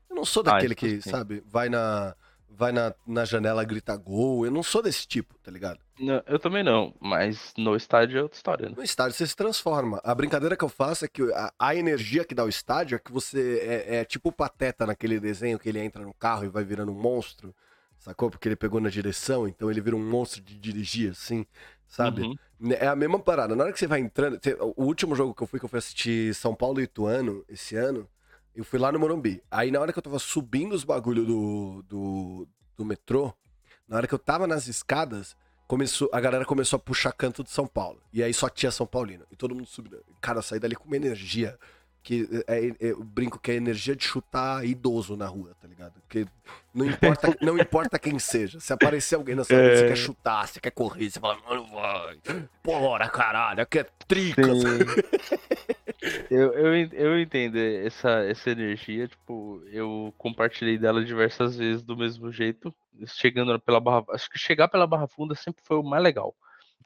Eu 0.10 0.15
não 0.15 0.26
sou 0.26 0.41
Ah, 0.41 0.52
daquele 0.54 0.74
isso 0.74 0.80
que, 0.80 1.02
sim. 1.02 1.10
sabe, 1.10 1.44
vai 1.48 1.70
na 1.70 2.15
vai 2.58 2.72
na, 2.72 2.94
na 3.06 3.26
janela 3.26 3.63
grita 3.63 3.96
gol. 3.96 4.46
Eu 4.46 4.52
não 4.52 4.63
sou 4.63 4.82
desse 4.82 5.08
tipo, 5.08 5.38
tá 5.39 5.52
ligado? 5.52 5.80
Não, 6.00 6.22
eu 6.28 6.39
também 6.39 6.63
não, 6.63 6.94
mas 7.00 7.54
no 7.58 7.76
estádio 7.76 8.20
é 8.20 8.24
outra 8.24 8.36
história, 8.36 8.70
né? 8.70 8.76
No 8.76 8.84
estádio 8.84 9.15
você 9.15 9.26
se 9.26 9.36
transforma. 9.36 10.02
A 10.04 10.13
brincadeira 10.13 10.58
que 10.58 10.63
eu 10.63 10.70
faço 10.70 11.06
é 11.06 11.08
que 11.08 11.22
a, 11.34 11.54
a 11.58 11.76
energia 11.76 12.26
que 12.26 12.36
dá 12.36 12.44
o 12.44 12.50
estádio 12.50 12.96
é 12.96 13.00
que 13.00 13.12
você 13.12 13.60
é, 13.88 13.96
é 13.98 14.06
tipo 14.06 14.30
o 14.30 14.32
pateta 14.32 14.86
naquele 14.86 15.20
desenho 15.20 15.60
que 15.60 15.70
ele 15.70 15.80
entra 15.80 16.04
no 16.04 16.13
carro 16.13 16.46
e 16.46 16.50
vai 16.50 16.63
virando 16.63 16.91
um 16.91 17.00
monstro, 17.00 17.56
sacou? 17.98 18.30
Porque 18.30 18.48
ele 18.48 18.56
pegou 18.56 18.82
na 18.82 18.89
direção, 18.89 19.48
então 19.48 19.72
ele 19.72 19.82
vira 19.82 19.96
um 19.96 20.10
monstro 20.10 20.41
de 20.41 20.58
dirigir, 20.58 21.12
assim, 21.12 21.46
sabe? 21.88 22.22
Uhum. 22.22 22.36
É 22.72 22.88
a 22.88 22.96
mesma 22.96 23.20
parada. 23.20 23.56
Na 23.56 23.63
hora 23.63 23.74
que 23.74 23.80
você 23.80 23.88
vai 23.88 24.00
entrando. 24.00 24.39
O 24.76 24.84
último 24.84 25.15
jogo 25.15 25.34
que 25.34 25.44
eu 25.44 25.48
fui, 25.48 25.60
que 25.60 25.65
eu 25.65 25.70
fui 25.70 25.80
assistir 25.80 26.34
São 26.34 26.56
Paulo 26.56 26.80
e 26.80 26.84
Ituano 26.84 27.44
esse 27.50 27.76
ano, 27.76 28.08
eu 28.56 28.63
fui 28.63 28.80
lá 28.80 28.91
no 28.91 29.00
Morumbi. 29.00 29.41
Aí 29.52 29.72
na 29.72 29.80
hora 29.80 29.91
que 29.91 30.00
eu 30.00 30.04
tava 30.04 30.20
subindo 30.20 30.74
os 30.74 30.84
bagulho 30.84 31.26
do, 31.26 31.84
do, 31.88 32.48
do 32.78 32.86
metrô, 32.86 33.34
na 33.88 33.98
hora 33.98 34.08
que 34.08 34.13
eu 34.13 34.20
tava 34.20 34.48
nas 34.48 34.68
escadas, 34.68 35.36
começou, 35.68 36.10
a 36.12 36.20
galera 36.20 36.46
começou 36.46 36.78
a 36.78 36.80
puxar 36.80 37.12
canto 37.12 37.44
de 37.44 37.50
São 37.50 37.68
Paulo. 37.68 38.02
E 38.13 38.24
aí 38.24 38.34
só 38.34 38.50
tinha 38.50 38.72
São 38.72 38.88
Paulino. 38.88 39.26
E 39.32 39.36
todo 39.36 39.54
mundo 39.54 39.68
subindo. 39.68 40.04
Cara, 40.22 40.39
eu 40.39 40.44
saí 40.44 40.60
dali 40.60 40.76
com 40.76 40.86
uma 40.86 40.96
energia. 40.96 41.58
Que 42.02 42.30
é, 42.46 42.68
é- 42.68 42.76
eu 42.80 43.04
brinco 43.04 43.39
que 43.39 43.50
é 43.50 43.56
energia 43.56 43.96
de 43.96 44.04
chutar 44.04 44.63
idoso 44.63 45.18
na 45.18 45.26
rua, 45.26 45.56
tá 45.60 45.68
ligado? 45.68 45.94
Porque 46.02 46.28
não 46.72 46.86
importa, 46.86 47.36
não 47.41 47.58
importa 47.58 47.98
quem 47.98 48.20
seja. 48.20 48.60
Se 48.60 48.72
aparecer 48.72 49.15
alguém 49.15 49.34
na 49.34 49.44
sua 49.44 49.58
vida, 49.60 49.76
você 49.76 49.88
quer 49.88 49.96
chutar, 49.96 50.48
você 50.48 50.60
quer 50.60 50.70
correr, 50.70 51.10
você 51.10 51.20
fala, 51.20 51.39
mano, 51.50 51.65
vai. 51.65 52.20
Bora, 52.63 53.10
caralho, 53.10 53.60
aqui 53.63 53.80
é 53.80 53.88
tricas. 54.08 54.46
Eu, 56.30 56.54
eu, 56.54 56.76
eu 56.91 57.20
entendo 57.20 57.58
essa, 57.58 58.10
essa 58.26 58.50
energia, 58.50 59.08
tipo, 59.08 59.62
eu 59.68 60.13
compartilhei 60.18 60.78
dela 60.78 61.04
diversas 61.04 61.56
vezes 61.56 61.84
do 61.84 61.96
mesmo 61.96 62.32
jeito, 62.32 62.74
chegando 63.08 63.60
pela 63.60 63.80
barra, 63.80 64.04
acho 64.10 64.30
que 64.30 64.38
chegar 64.39 64.68
pela 64.68 64.88
Barra 64.88 65.08
Funda 65.08 65.36
sempre 65.36 65.63
foi 65.63 65.78
o 65.78 65.84
mais 65.84 66.04
legal. 66.04 66.36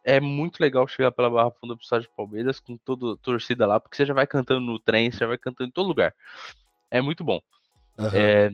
É 0.03 0.19
muito 0.19 0.59
legal 0.59 0.87
chegar 0.87 1.11
pela 1.11 1.29
Barra 1.29 1.51
Funda 1.51 1.75
pro 1.75 1.83
estádio 1.83 2.09
de 2.09 2.15
Palmeiras 2.15 2.59
com 2.59 2.77
toda 2.77 3.13
a 3.13 3.17
torcida 3.17 3.65
lá, 3.65 3.79
porque 3.79 3.95
você 3.95 4.05
já 4.05 4.13
vai 4.13 4.25
cantando 4.27 4.61
no 4.61 4.79
trem, 4.79 5.11
você 5.11 5.19
já 5.19 5.27
vai 5.27 5.37
cantando 5.37 5.69
em 5.69 5.73
todo 5.73 5.87
lugar. 5.87 6.13
É 6.89 7.01
muito 7.01 7.23
bom. 7.23 7.39
Aham. 7.97 8.17
É, 8.17 8.51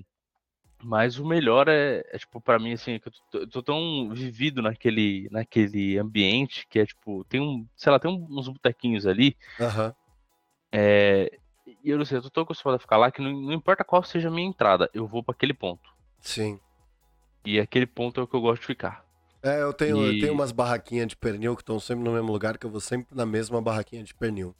mas 0.83 1.17
o 1.17 1.25
melhor 1.25 1.67
é, 1.67 2.03
é, 2.11 2.17
tipo, 2.17 2.41
pra 2.41 2.59
mim, 2.59 2.73
assim, 2.73 2.99
que 2.99 3.07
eu 3.07 3.13
tô, 3.31 3.37
eu 3.39 3.47
tô 3.47 3.63
tão 3.63 4.09
vivido 4.09 4.61
naquele, 4.61 5.27
naquele 5.31 5.97
ambiente 5.97 6.67
que 6.69 6.79
é, 6.79 6.85
tipo, 6.85 7.23
tem 7.25 7.41
um, 7.41 7.65
sei 7.75 7.91
lá, 7.91 7.99
tem 7.99 8.11
uns 8.11 8.47
botequinhos 8.47 9.07
ali, 9.07 9.35
Aham. 9.59 9.95
É, 10.75 11.39
e 11.83 11.89
eu 11.89 11.97
não 11.97 12.05
sei, 12.05 12.17
eu 12.17 12.21
tô 12.23 12.29
tão 12.29 12.43
acostumado 12.43 12.75
a 12.75 12.79
ficar 12.79 12.97
lá 12.97 13.11
que 13.11 13.21
não, 13.21 13.31
não 13.31 13.53
importa 13.53 13.83
qual 13.83 14.03
seja 14.03 14.27
a 14.27 14.31
minha 14.31 14.47
entrada, 14.47 14.89
eu 14.93 15.07
vou 15.07 15.23
pra 15.23 15.33
aquele 15.33 15.53
ponto. 15.53 15.89
Sim. 16.19 16.59
E 17.45 17.59
aquele 17.59 17.85
ponto 17.85 18.19
é 18.19 18.23
o 18.23 18.27
que 18.27 18.35
eu 18.35 18.41
gosto 18.41 18.61
de 18.61 18.67
ficar. 18.67 19.05
É, 19.43 19.61
eu 19.61 19.71
tenho, 19.73 19.97
eu 20.01 20.13
E- 20.13 20.19
tenho 20.19 20.33
umas 20.33 20.51
barraquinhas 20.51 21.07
de 21.07 21.15
pernil 21.15 21.55
que 21.55 21.61
estão 21.61 21.79
sempre 21.79 22.03
no 22.03 22.11
mesmo 22.11 22.31
lugar, 22.31 22.57
que 22.57 22.65
eu 22.65 22.69
vou 22.71 22.81
sempre 22.81 23.15
na 23.15 23.25
mesma 23.25 23.61
barraquinha 23.61 24.03
de 24.03 24.13
pernil. 24.13 24.55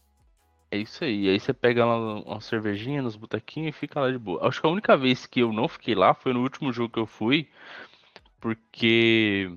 É 0.71 0.77
isso 0.77 1.03
aí. 1.03 1.29
Aí 1.29 1.39
você 1.39 1.53
pega 1.53 1.85
lá 1.85 1.97
uma 2.21 2.41
cervejinha 2.41 3.01
nos 3.01 3.15
botequinhos 3.15 3.69
e 3.75 3.79
fica 3.79 3.99
lá 3.99 4.11
de 4.11 4.17
boa. 4.17 4.47
Acho 4.47 4.61
que 4.61 4.67
a 4.67 4.69
única 4.69 4.97
vez 4.97 5.25
que 5.25 5.39
eu 5.39 5.51
não 5.53 5.67
fiquei 5.67 5.95
lá 5.95 6.13
foi 6.13 6.33
no 6.33 6.41
último 6.41 6.71
jogo 6.73 6.93
que 6.93 6.99
eu 6.99 7.07
fui, 7.07 7.49
porque 8.39 9.51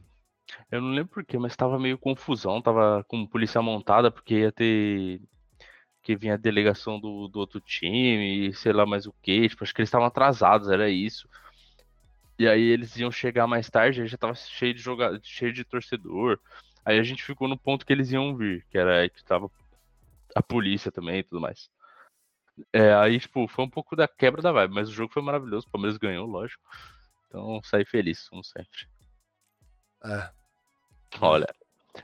eu 0.70 0.80
não 0.82 0.90
lembro 0.90 1.12
porquê, 1.14 1.38
mas 1.38 1.56
tava 1.56 1.78
meio 1.78 1.98
confusão, 1.98 2.62
tava 2.62 3.04
com 3.08 3.26
polícia 3.26 3.62
montada, 3.62 4.10
porque 4.10 4.36
ia 4.40 4.52
ter 4.52 5.20
que 6.08 6.16
vinha 6.16 6.32
a 6.32 6.38
delegação 6.38 6.98
do, 6.98 7.28
do 7.28 7.38
outro 7.38 7.60
time, 7.60 8.48
e 8.48 8.54
sei 8.54 8.72
lá 8.72 8.86
mais 8.86 9.06
o 9.06 9.12
que, 9.20 9.46
tipo, 9.46 9.62
acho 9.62 9.74
que 9.74 9.82
eles 9.82 9.88
estavam 9.88 10.06
atrasados, 10.06 10.70
era 10.70 10.88
isso. 10.88 11.28
E 12.38 12.48
aí 12.48 12.62
eles 12.62 12.96
iam 12.96 13.12
chegar 13.12 13.46
mais 13.46 13.68
tarde, 13.68 14.00
aí 14.00 14.08
já 14.08 14.16
tava 14.16 14.34
cheio 14.34 14.72
de 14.72 14.80
joga... 14.80 15.20
cheio 15.22 15.52
de 15.52 15.64
torcedor. 15.64 16.40
Aí 16.82 16.98
a 16.98 17.02
gente 17.02 17.22
ficou 17.22 17.46
no 17.46 17.58
ponto 17.58 17.84
que 17.84 17.92
eles 17.92 18.10
iam 18.10 18.34
vir, 18.34 18.64
que 18.70 18.78
era 18.78 19.06
que 19.06 19.22
tava 19.22 19.50
a 20.34 20.42
polícia 20.42 20.90
também 20.90 21.18
e 21.18 21.22
tudo 21.22 21.42
mais. 21.42 21.68
É, 22.72 22.94
aí, 22.94 23.20
tipo, 23.20 23.46
foi 23.46 23.66
um 23.66 23.70
pouco 23.70 23.94
da 23.94 24.08
quebra 24.08 24.40
da 24.40 24.50
vibe, 24.50 24.72
mas 24.72 24.88
o 24.88 24.94
jogo 24.94 25.12
foi 25.12 25.20
maravilhoso, 25.20 25.66
o 25.66 25.70
Palmeiras 25.70 25.98
ganhou, 25.98 26.26
lógico. 26.26 26.62
Então, 27.26 27.60
saí 27.64 27.84
feliz, 27.84 28.26
como 28.30 28.42
sempre. 28.42 28.88
É. 30.06 30.30
Olha, 31.20 31.54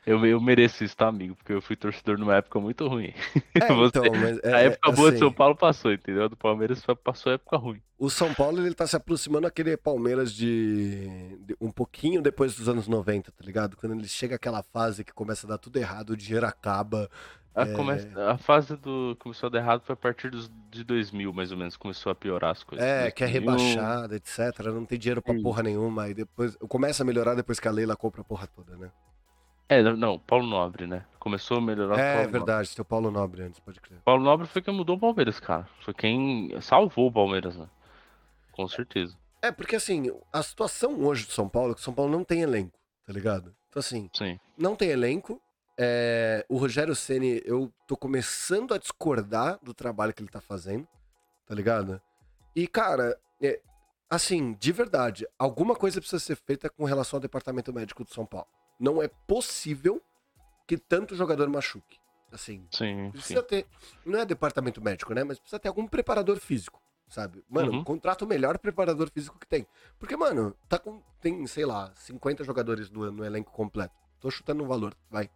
eu, 0.06 0.24
eu 0.26 0.40
mereço 0.40 0.84
isso, 0.84 0.96
tá, 0.96 1.08
amigo? 1.08 1.34
Porque 1.36 1.52
eu 1.52 1.60
fui 1.62 1.76
torcedor 1.76 2.18
numa 2.18 2.36
época 2.36 2.58
muito 2.60 2.86
ruim. 2.88 3.12
É, 3.54 3.66
Você- 3.74 3.98
então, 3.98 4.12
mas 4.20 4.38
é, 4.42 4.54
a 4.54 4.60
época 4.60 4.92
boa 4.92 5.10
de 5.10 5.16
assim, 5.16 5.24
São 5.24 5.32
Paulo 5.32 5.56
passou, 5.56 5.92
entendeu? 5.92 6.28
Do 6.28 6.36
Palmeiras 6.36 6.82
passou 7.02 7.30
a 7.30 7.34
época 7.34 7.56
ruim. 7.56 7.80
O 7.98 8.10
São 8.10 8.34
Paulo 8.34 8.60
ele 8.64 8.74
tá 8.74 8.86
se 8.86 8.96
aproximando 8.96 9.42
daquele 9.42 9.76
Palmeiras 9.76 10.32
de, 10.32 11.36
de- 11.46 11.56
um 11.60 11.70
pouquinho 11.70 12.20
depois 12.20 12.54
dos 12.54 12.68
anos 12.68 12.86
90, 12.88 13.30
tá 13.32 13.44
ligado? 13.44 13.76
Quando 13.76 13.92
ele 13.94 14.08
chega 14.08 14.36
àquela 14.36 14.62
fase 14.62 15.04
que 15.04 15.12
começa 15.12 15.46
a 15.46 15.50
dar 15.50 15.58
tudo 15.58 15.76
errado, 15.78 16.10
o 16.10 16.16
dinheiro 16.16 16.46
acaba. 16.46 17.08
A, 17.54 17.62
É. 17.62 17.72
come- 17.72 17.92
a 18.16 18.36
fase 18.36 18.76
do 18.76 19.16
começou 19.20 19.46
a 19.46 19.50
dar 19.50 19.58
errado 19.60 19.82
foi 19.82 19.92
a 19.92 19.96
partir 19.96 20.28
dos, 20.28 20.50
de 20.72 20.82
2000, 20.82 21.32
mais 21.32 21.52
ou 21.52 21.56
menos, 21.56 21.76
começou 21.76 22.10
a 22.10 22.14
piorar 22.14 22.50
as 22.50 22.64
coisas. 22.64 22.84
É, 22.84 23.12
que 23.12 23.22
é 23.22 23.28
2001, 23.28 23.56
rebaixada, 23.56 24.16
etc. 24.16 24.38
Não 24.74 24.84
tem 24.84 24.98
dinheiro 24.98 25.22
pra 25.22 25.32
Isso. 25.34 25.42
porra 25.44 25.62
nenhuma. 25.62 26.08
E 26.08 26.14
depois 26.14 26.56
começa 26.68 27.04
a 27.04 27.06
melhorar 27.06 27.36
depois 27.36 27.60
que 27.60 27.68
a 27.68 27.70
Leila 27.70 27.94
compra 27.94 28.22
a 28.22 28.24
porra 28.24 28.48
toda, 28.48 28.76
né? 28.76 28.90
É, 29.68 29.82
não, 29.82 30.18
Paulo 30.18 30.46
Nobre, 30.46 30.86
né? 30.86 31.04
Começou 31.18 31.56
a 31.56 31.60
melhorar 31.60 31.96
o 31.96 31.98
É 31.98 32.14
Paulo 32.16 32.30
verdade, 32.30 32.74
tem 32.74 32.82
o 32.82 32.84
Paulo 32.84 33.10
Nobre 33.10 33.42
antes, 33.42 33.58
pode 33.58 33.80
crer. 33.80 33.92
Nobre. 33.92 34.04
Paulo 34.04 34.22
Nobre 34.22 34.46
foi 34.46 34.60
quem 34.60 34.74
mudou 34.74 34.96
o 34.96 35.00
Palmeiras, 35.00 35.40
cara. 35.40 35.66
Foi 35.80 35.94
quem 35.94 36.50
salvou 36.60 37.08
o 37.08 37.12
Palmeiras, 37.12 37.56
né? 37.56 37.66
Com 38.52 38.68
certeza. 38.68 39.16
É, 39.40 39.50
porque 39.50 39.76
assim, 39.76 40.10
a 40.32 40.42
situação 40.42 41.02
hoje 41.04 41.26
do 41.26 41.32
São 41.32 41.48
Paulo 41.48 41.72
é 41.72 41.74
que 41.74 41.80
o 41.80 41.84
São 41.84 41.94
Paulo 41.94 42.10
não 42.10 42.24
tem 42.24 42.42
elenco, 42.42 42.78
tá 43.06 43.12
ligado? 43.12 43.54
Então 43.68 43.80
assim, 43.80 44.08
Sim. 44.12 44.38
não 44.56 44.76
tem 44.76 44.90
elenco. 44.90 45.40
É, 45.76 46.46
o 46.48 46.56
Rogério 46.56 46.94
Ceni, 46.94 47.42
eu 47.44 47.72
tô 47.86 47.96
começando 47.96 48.72
a 48.72 48.78
discordar 48.78 49.58
do 49.62 49.74
trabalho 49.74 50.14
que 50.14 50.22
ele 50.22 50.30
tá 50.30 50.40
fazendo, 50.40 50.86
tá 51.46 51.54
ligado? 51.54 52.00
E 52.54 52.66
cara, 52.68 53.18
é, 53.42 53.60
assim, 54.08 54.54
de 54.54 54.72
verdade, 54.72 55.26
alguma 55.38 55.74
coisa 55.74 56.00
precisa 56.00 56.20
ser 56.22 56.36
feita 56.36 56.68
com 56.70 56.84
relação 56.84 57.16
ao 57.18 57.20
departamento 57.20 57.72
médico 57.72 58.04
do 58.04 58.10
São 58.12 58.24
Paulo. 58.26 58.46
Não 58.78 59.02
é 59.02 59.08
possível 59.08 60.02
que 60.66 60.76
tanto 60.78 61.14
jogador 61.14 61.48
machuque. 61.48 61.98
Assim, 62.32 62.66
Sim, 62.72 63.06
sim. 63.06 63.10
precisa 63.12 63.42
ter, 63.42 63.66
não 64.04 64.18
é 64.18 64.24
departamento 64.24 64.82
médico, 64.82 65.14
né? 65.14 65.22
Mas 65.22 65.38
precisa 65.38 65.58
ter 65.60 65.68
algum 65.68 65.86
preparador 65.86 66.38
físico, 66.40 66.82
sabe? 67.08 67.44
Mano, 67.48 67.70
Uhum. 67.72 67.84
contrata 67.84 68.24
o 68.24 68.28
melhor 68.28 68.58
preparador 68.58 69.08
físico 69.10 69.38
que 69.38 69.46
tem. 69.46 69.64
Porque, 70.00 70.16
mano, 70.16 70.56
tá 70.68 70.76
com, 70.78 71.00
tem, 71.20 71.46
sei 71.46 71.64
lá, 71.64 71.92
50 71.94 72.42
jogadores 72.42 72.90
no, 72.90 73.08
no 73.12 73.24
elenco 73.24 73.52
completo. 73.52 73.94
Tô 74.18 74.30
chutando 74.32 74.64
um 74.64 74.66
valor, 74.66 74.96
vai. 75.08 75.30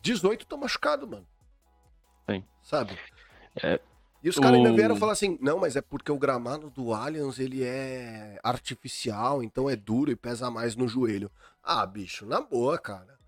18 0.00 0.42
estão 0.42 0.56
machucados, 0.56 1.06
mano. 1.06 1.26
Sim. 2.30 2.42
Sabe? 2.62 2.98
É, 3.62 3.78
E 4.22 4.28
os 4.28 4.38
caras 4.38 4.58
ainda 4.58 4.72
vieram 4.72 4.96
falar 4.96 5.12
assim, 5.12 5.38
não, 5.40 5.58
mas 5.58 5.76
é 5.76 5.80
porque 5.80 6.12
o 6.12 6.18
gramado 6.18 6.68
do 6.70 6.92
Allianz, 6.92 7.38
ele 7.38 7.64
é 7.64 8.38
artificial, 8.42 9.42
então 9.42 9.68
é 9.68 9.74
duro 9.74 10.10
e 10.10 10.16
pesa 10.16 10.50
mais 10.50 10.76
no 10.76 10.86
joelho. 10.86 11.30
Ah, 11.62 11.86
bicho, 11.86 12.26
na 12.26 12.40
boa, 12.40 12.78
cara. 12.78 13.18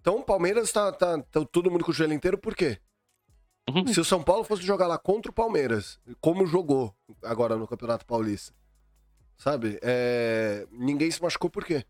Então 0.00 0.18
o 0.18 0.24
Palmeiras 0.24 0.70
tá, 0.70 0.92
tá, 0.92 1.20
tá 1.20 1.44
todo 1.44 1.70
mundo 1.70 1.84
com 1.84 1.90
o 1.90 1.94
joelho 1.94 2.12
inteiro, 2.12 2.38
por 2.38 2.54
quê? 2.54 2.78
Uhum. 3.68 3.86
Se 3.86 3.98
o 3.98 4.04
São 4.04 4.22
Paulo 4.22 4.44
fosse 4.44 4.62
jogar 4.62 4.86
lá 4.86 4.98
contra 4.98 5.30
o 5.30 5.34
Palmeiras, 5.34 5.98
como 6.20 6.46
jogou 6.46 6.94
agora 7.22 7.56
no 7.56 7.66
Campeonato 7.66 8.06
Paulista, 8.06 8.54
sabe? 9.36 9.78
É, 9.82 10.66
Ninguém 10.70 11.10
se 11.10 11.22
machucou 11.22 11.50
por 11.50 11.64
quê? 11.64 11.84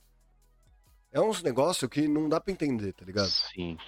É 1.15 1.21
uns 1.21 1.43
negócios 1.43 1.89
que 1.89 2.09
não 2.09 2.29
dá 2.29 2.41
pra 2.41 2.53
entender, 2.53 2.93
tá 2.93 3.05
ligado? 3.05 3.29
Sim. 3.29 3.79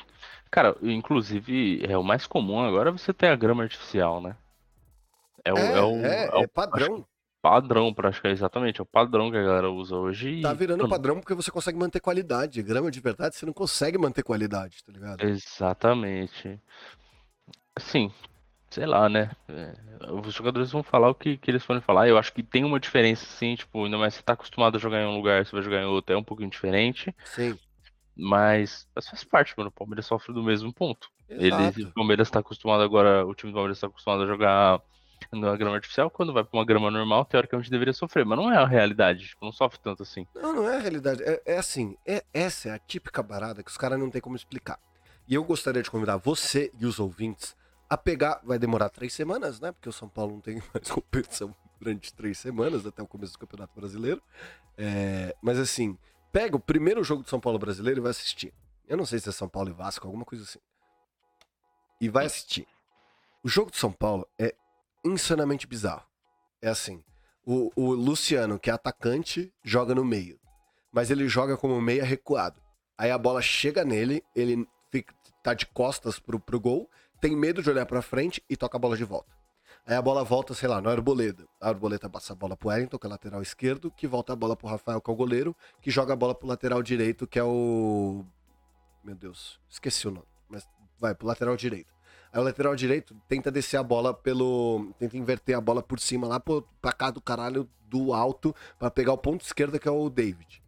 Cara, 0.50 0.76
inclusive, 0.80 1.84
é 1.84 1.98
o 1.98 2.02
mais 2.04 2.24
comum 2.26 2.60
agora 2.60 2.88
é 2.88 2.92
você 2.92 3.12
ter 3.12 3.26
a 3.26 3.36
grama 3.36 3.64
artificial, 3.64 4.20
né? 4.20 4.36
É 5.44 5.52
o, 5.52 5.58
É, 5.58 5.72
é 5.72 5.80
o, 5.82 5.96
é, 6.06 6.24
é 6.26 6.34
o 6.36 6.42
é 6.42 6.46
padrão. 6.46 7.04
padrão, 7.42 7.92
praticamente, 7.92 8.38
exatamente. 8.38 8.80
É 8.80 8.82
o 8.82 8.86
padrão 8.86 9.30
que 9.30 9.36
a 9.36 9.42
galera 9.42 9.68
usa 9.70 9.96
hoje. 9.96 10.28
e- 10.38 10.42
Tá 10.42 10.52
virando 10.52 10.78
Mano, 10.84 10.90
padrão 10.90 11.16
porque 11.20 11.34
você 11.34 11.50
consegue 11.50 11.76
manter 11.78 11.98
qualidade. 12.00 12.62
Grama 12.62 12.90
de 12.92 13.00
verdade, 13.00 13.34
você 13.34 13.44
não 13.44 13.52
consegue 13.52 13.98
manter 13.98 14.22
qualidade, 14.22 14.84
tá 14.84 14.92
ligado? 14.92 15.20
Exatamente. 15.22 16.60
Assim, 17.74 18.10
sei 18.70 18.86
lá, 18.86 19.08
né? 19.08 19.30
É, 19.48 19.74
os 20.12 20.34
jogadores 20.34 20.70
vão 20.70 20.82
falar 20.82 21.08
o 21.10 21.14
que, 21.14 21.36
que 21.36 21.50
eles 21.50 21.64
podem 21.64 21.82
falar. 21.82 22.08
Eu 22.08 22.18
acho 22.18 22.32
que 22.32 22.42
tem 22.42 22.64
uma 22.64 22.80
diferença, 22.80 23.24
sim, 23.26 23.54
tipo, 23.54 23.84
ainda 23.84 23.98
mais 23.98 24.14
você 24.14 24.22
tá 24.22 24.32
acostumado 24.32 24.76
a 24.76 24.80
jogar 24.80 25.00
em 25.00 25.06
um 25.06 25.16
lugar, 25.16 25.44
você 25.44 25.52
vai 25.52 25.62
jogar 25.62 25.82
em 25.82 25.86
outro, 25.86 26.14
é 26.14 26.18
um 26.18 26.24
pouquinho 26.24 26.50
diferente. 26.50 27.14
Sim. 27.24 27.58
Mas, 28.16 28.88
mas 28.94 29.08
faz 29.08 29.24
parte, 29.24 29.54
mano. 29.56 29.68
O 29.68 29.72
Palmeiras 29.72 30.06
sofre 30.06 30.32
do 30.32 30.42
mesmo 30.42 30.72
ponto. 30.72 31.10
Ele, 31.28 31.48
Exato. 31.48 31.82
o 31.82 31.92
Palmeiras 31.92 32.30
tá 32.30 32.38
acostumado 32.38 32.82
agora, 32.82 33.26
o 33.26 33.34
time 33.34 33.52
do 33.52 33.56
Palmeiras 33.56 33.80
tá 33.80 33.88
acostumado 33.88 34.22
a 34.22 34.26
jogar 34.26 34.80
na 35.32 35.56
grama 35.56 35.76
artificial. 35.76 36.10
Quando 36.10 36.32
vai 36.32 36.42
pra 36.42 36.58
uma 36.58 36.64
grama 36.64 36.90
normal, 36.90 37.24
teoricamente 37.24 37.70
deveria 37.70 37.92
sofrer, 37.92 38.24
mas 38.24 38.38
não 38.38 38.50
é 38.50 38.56
a 38.56 38.66
realidade. 38.66 39.28
Tipo, 39.28 39.44
não 39.44 39.52
sofre 39.52 39.78
tanto 39.82 40.02
assim. 40.02 40.26
Não, 40.34 40.54
não 40.54 40.68
é 40.68 40.76
a 40.76 40.80
realidade. 40.80 41.22
É, 41.22 41.42
é 41.44 41.58
assim, 41.58 41.96
é, 42.06 42.24
essa 42.32 42.70
é 42.70 42.72
a 42.72 42.78
típica 42.78 43.22
barada 43.22 43.62
que 43.62 43.70
os 43.70 43.76
caras 43.76 43.98
não 43.98 44.10
tem 44.10 44.20
como 44.20 44.36
explicar. 44.36 44.78
E 45.28 45.34
eu 45.34 45.44
gostaria 45.44 45.82
de 45.82 45.90
convidar 45.90 46.16
você 46.16 46.72
e 46.78 46.86
os 46.86 46.98
ouvintes 46.98 47.56
a 47.88 47.96
pegar. 47.96 48.40
Vai 48.44 48.58
demorar 48.58 48.88
três 48.88 49.12
semanas, 49.12 49.60
né? 49.60 49.72
Porque 49.72 49.88
o 49.88 49.92
São 49.92 50.08
Paulo 50.08 50.34
não 50.34 50.40
tem 50.40 50.62
mais 50.72 50.90
competição 50.90 51.54
durante 51.78 52.12
três 52.14 52.38
semanas, 52.38 52.86
até 52.86 53.02
o 53.02 53.06
começo 53.06 53.34
do 53.34 53.38
Campeonato 53.38 53.74
Brasileiro. 53.78 54.22
É, 54.76 55.34
mas 55.42 55.58
assim, 55.58 55.96
pega 56.32 56.56
o 56.56 56.60
primeiro 56.60 57.02
jogo 57.02 57.22
do 57.22 57.28
São 57.28 57.40
Paulo 57.40 57.58
brasileiro 57.58 58.00
e 58.00 58.02
vai 58.02 58.10
assistir. 58.10 58.52
Eu 58.86 58.96
não 58.96 59.06
sei 59.06 59.18
se 59.18 59.28
é 59.28 59.32
São 59.32 59.48
Paulo 59.48 59.70
e 59.70 59.72
Vasco, 59.72 60.06
alguma 60.06 60.24
coisa 60.24 60.44
assim. 60.44 60.60
E 62.00 62.08
vai 62.08 62.26
assistir. 62.26 62.66
O 63.42 63.48
jogo 63.48 63.70
do 63.70 63.76
São 63.76 63.92
Paulo 63.92 64.28
é 64.38 64.54
insanamente 65.04 65.66
bizarro. 65.66 66.04
É 66.60 66.68
assim. 66.68 67.02
O, 67.44 67.70
o 67.76 67.92
Luciano, 67.92 68.58
que 68.58 68.70
é 68.70 68.72
atacante, 68.72 69.52
joga 69.62 69.94
no 69.94 70.04
meio. 70.04 70.38
Mas 70.92 71.10
ele 71.10 71.28
joga 71.28 71.56
como 71.56 71.80
meia 71.80 72.04
recuado. 72.04 72.60
Aí 72.98 73.10
a 73.10 73.18
bola 73.18 73.42
chega 73.42 73.84
nele, 73.84 74.22
ele 74.34 74.66
fica, 74.90 75.14
tá 75.42 75.54
de 75.54 75.66
costas 75.66 76.18
pro, 76.18 76.40
pro 76.40 76.60
gol, 76.60 76.90
tem 77.20 77.36
medo 77.36 77.62
de 77.62 77.70
olhar 77.70 77.86
pra 77.86 78.02
frente 78.02 78.42
e 78.48 78.56
toca 78.56 78.76
a 78.76 78.80
bola 78.80 78.96
de 78.96 79.04
volta. 79.04 79.34
Aí 79.86 79.94
a 79.94 80.02
bola 80.02 80.24
volta, 80.24 80.52
sei 80.52 80.68
lá, 80.68 80.80
no 80.80 80.88
Arboleda. 80.88 81.46
A 81.60 81.68
Arboleda 81.68 82.10
passa 82.10 82.32
a 82.32 82.36
bola 82.36 82.56
pro 82.56 82.68
Wellington, 82.70 82.98
que 82.98 83.06
é 83.06 83.10
lateral 83.10 83.40
esquerdo, 83.40 83.90
que 83.90 84.06
volta 84.06 84.32
a 84.32 84.36
bola 84.36 84.56
pro 84.56 84.66
Rafael, 84.66 85.00
que 85.00 85.08
é 85.08 85.12
o 85.12 85.16
goleiro, 85.16 85.54
que 85.80 85.90
joga 85.90 86.12
a 86.12 86.16
bola 86.16 86.34
pro 86.34 86.48
lateral 86.48 86.82
direito, 86.82 87.26
que 87.26 87.38
é 87.38 87.44
o. 87.44 88.24
Meu 89.04 89.14
Deus, 89.14 89.60
esqueci 89.68 90.08
o 90.08 90.10
nome. 90.10 90.26
Mas 90.48 90.68
vai 90.98 91.14
pro 91.14 91.26
lateral 91.28 91.56
direito. 91.56 91.94
Aí 92.32 92.40
o 92.40 92.44
lateral 92.44 92.74
direito 92.74 93.14
tenta 93.28 93.50
descer 93.50 93.76
a 93.76 93.82
bola 93.82 94.12
pelo. 94.12 94.92
Tenta 94.98 95.16
inverter 95.16 95.56
a 95.56 95.60
bola 95.60 95.82
por 95.82 96.00
cima 96.00 96.26
lá 96.26 96.40
pro, 96.40 96.62
pra 96.82 96.92
cá 96.92 97.10
do 97.10 97.20
caralho 97.20 97.68
do 97.88 98.12
alto 98.12 98.52
pra 98.80 98.90
pegar 98.90 99.12
o 99.12 99.18
ponto 99.18 99.42
esquerdo 99.44 99.78
que 99.78 99.86
é 99.86 99.92
o 99.92 100.10
David. 100.10 100.60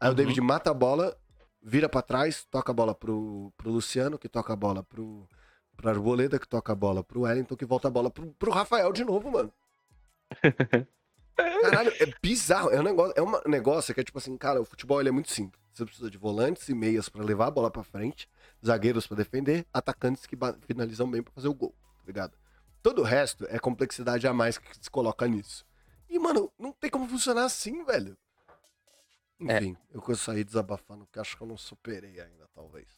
Aí 0.00 0.08
o 0.08 0.12
Uhum. 0.12 0.16
David 0.16 0.40
mata 0.40 0.70
a 0.70 0.74
bola, 0.74 1.14
vira 1.62 1.86
pra 1.90 2.00
trás, 2.00 2.46
toca 2.50 2.72
a 2.72 2.74
bola 2.74 2.94
pro, 2.94 3.52
pro 3.58 3.70
Luciano, 3.70 4.18
que 4.18 4.30
toca 4.30 4.54
a 4.54 4.56
bola 4.56 4.82
pro, 4.82 5.28
pro 5.80 5.90
Arboleda, 5.90 6.38
que 6.38 6.48
toca 6.48 6.72
a 6.72 6.76
bola 6.76 7.02
pro 7.02 7.22
Wellington, 7.22 7.56
que 7.56 7.64
volta 7.64 7.88
a 7.88 7.90
bola 7.90 8.10
pro, 8.10 8.26
pro 8.32 8.50
Rafael 8.50 8.92
de 8.92 9.04
novo, 9.04 9.30
mano. 9.30 9.52
Caralho, 11.62 11.92
é 11.98 12.12
bizarro. 12.22 12.70
É 12.70 12.80
um 12.80 12.82
negócio, 12.82 13.14
é 13.16 13.22
um 13.22 13.50
negócio 13.50 13.94
que 13.94 14.00
é 14.00 14.04
tipo 14.04 14.18
assim, 14.18 14.36
cara, 14.36 14.60
o 14.60 14.64
futebol 14.64 15.00
ele 15.00 15.08
é 15.08 15.12
muito 15.12 15.30
simples. 15.30 15.60
Você 15.72 15.84
precisa 15.84 16.10
de 16.10 16.18
volantes 16.18 16.68
e 16.68 16.74
meias 16.74 17.08
pra 17.08 17.24
levar 17.24 17.46
a 17.46 17.50
bola 17.50 17.70
pra 17.70 17.82
frente, 17.82 18.28
zagueiros 18.64 19.06
pra 19.06 19.16
defender, 19.16 19.66
atacantes 19.72 20.26
que 20.26 20.36
finalizam 20.66 21.10
bem 21.10 21.22
pra 21.22 21.32
fazer 21.32 21.48
o 21.48 21.54
gol, 21.54 21.74
tá 21.98 22.04
ligado? 22.06 22.36
Todo 22.82 23.00
o 23.00 23.04
resto 23.04 23.46
é 23.48 23.58
complexidade 23.58 24.26
a 24.26 24.32
mais 24.32 24.58
que 24.58 24.68
se 24.80 24.90
coloca 24.90 25.26
nisso. 25.26 25.64
E, 26.08 26.18
mano, 26.18 26.52
não 26.58 26.72
tem 26.72 26.90
como 26.90 27.08
funcionar 27.08 27.44
assim, 27.44 27.84
velho. 27.84 28.16
Enfim, 29.38 29.76
eu 29.90 30.02
eu 30.06 30.16
saí 30.16 30.44
desabafando, 30.44 31.06
porque 31.06 31.18
acho 31.18 31.36
que 31.36 31.42
eu 31.42 31.46
não 31.46 31.56
superei 31.56 32.20
ainda, 32.20 32.46
talvez. 32.54 32.88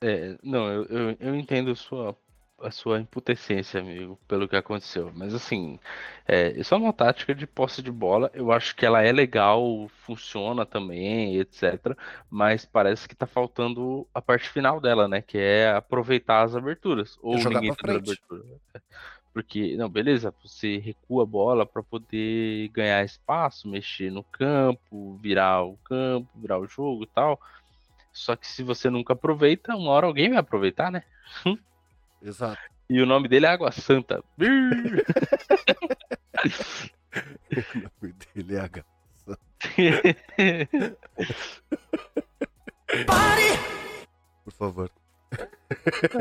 É, 0.00 0.38
não, 0.42 0.70
eu, 0.70 0.84
eu, 0.84 1.16
eu 1.18 1.34
entendo 1.34 1.72
a 1.72 1.74
sua, 1.74 2.16
a 2.60 2.70
sua 2.70 3.00
impotência, 3.00 3.80
amigo, 3.80 4.18
pelo 4.28 4.48
que 4.48 4.56
aconteceu. 4.56 5.12
Mas 5.14 5.34
assim, 5.34 5.78
é, 6.26 6.50
isso 6.52 6.74
é 6.74 6.76
uma 6.76 6.92
tática 6.92 7.34
de 7.34 7.46
posse 7.46 7.82
de 7.82 7.90
bola. 7.90 8.30
Eu 8.32 8.52
acho 8.52 8.76
que 8.76 8.86
ela 8.86 9.02
é 9.02 9.10
legal, 9.10 9.88
funciona 10.06 10.64
também, 10.64 11.36
etc. 11.38 11.96
Mas 12.30 12.64
parece 12.64 13.08
que 13.08 13.14
tá 13.14 13.26
faltando 13.26 14.06
a 14.14 14.22
parte 14.22 14.48
final 14.48 14.80
dela, 14.80 15.08
né? 15.08 15.20
Que 15.20 15.38
é 15.38 15.70
aproveitar 15.72 16.42
as 16.42 16.54
aberturas. 16.54 17.18
Ou 17.20 17.38
jogar 17.38 17.60
ninguém 17.60 17.74
tá 17.74 17.92
abertura. 17.92 18.44
Porque, 19.32 19.76
não, 19.76 19.88
beleza, 19.88 20.34
você 20.42 20.78
recua 20.78 21.22
a 21.22 21.26
bola 21.26 21.64
para 21.64 21.82
poder 21.82 22.68
ganhar 22.68 23.04
espaço, 23.04 23.68
mexer 23.68 24.10
no 24.10 24.24
campo, 24.24 25.16
virar 25.22 25.62
o 25.62 25.76
campo, 25.84 26.28
virar 26.34 26.58
o 26.58 26.66
jogo 26.66 27.04
e 27.04 27.06
tal. 27.06 27.40
Só 28.12 28.36
que 28.36 28.46
se 28.46 28.62
você 28.62 28.90
nunca 28.90 29.12
aproveita, 29.12 29.76
uma 29.76 29.90
hora 29.90 30.06
alguém 30.06 30.30
vai 30.30 30.38
aproveitar, 30.38 30.90
né? 30.90 31.02
Exato. 32.20 32.60
E 32.90 33.00
o 33.00 33.06
nome 33.06 33.28
dele 33.28 33.46
é 33.46 33.50
Água 33.50 33.70
Santa. 33.70 34.24
O 34.38 34.44
nome 38.02 38.14
dele 38.34 38.56
é 38.56 38.60
H. 38.60 38.84
Por 44.44 44.52
favor. 44.52 44.90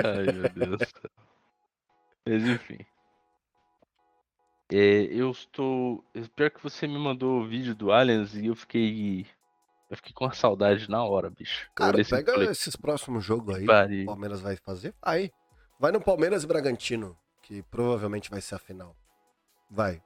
Ai, 0.04 0.34
meu 0.34 0.50
Deus. 0.50 0.82
Mas 2.26 2.43
enfim. 2.43 2.80
É, 4.69 5.04
eu 5.10 5.32
estou. 5.32 6.04
Pior 6.36 6.52
que 6.52 6.62
você 6.62 6.86
me 6.86 7.00
mandou 7.00 7.39
o 7.39 7.47
vídeo 7.47 7.73
do 7.73 7.91
Aliens 7.91 8.36
e 8.36 8.47
eu 8.47 8.56
fiquei 8.56 9.26
Eu 9.89 9.95
fiquei 9.95 10.12
com 10.13 10.26
uma 10.26 10.34
saudade 10.34 10.89
na 10.89 11.04
hora, 11.04 11.30
bicho. 11.30 11.69
Cara, 11.73 12.02
assim 12.02 12.10
pega 12.10 12.34
falei, 12.34 12.50
esses 12.50 12.76
próximos 12.76 13.23
jogos 13.23 13.56
aí. 13.56 13.65
pariu. 13.65 14.04
O 14.04 14.08
Palmeiras 14.08 14.41
vai 14.41 14.58
fazer? 14.58 14.93
Vai. 15.02 15.32
Vai 15.80 15.91
no 15.91 16.02
Palmeiras 16.02 16.43
e 16.43 16.47
Bragantino, 16.47 17.17
que 17.41 17.63
provavelmente 17.63 18.30
vai 18.30 18.41
ser 18.41 18.56
a 18.56 18.60
final. 18.60 18.95
Vai. 19.69 20.02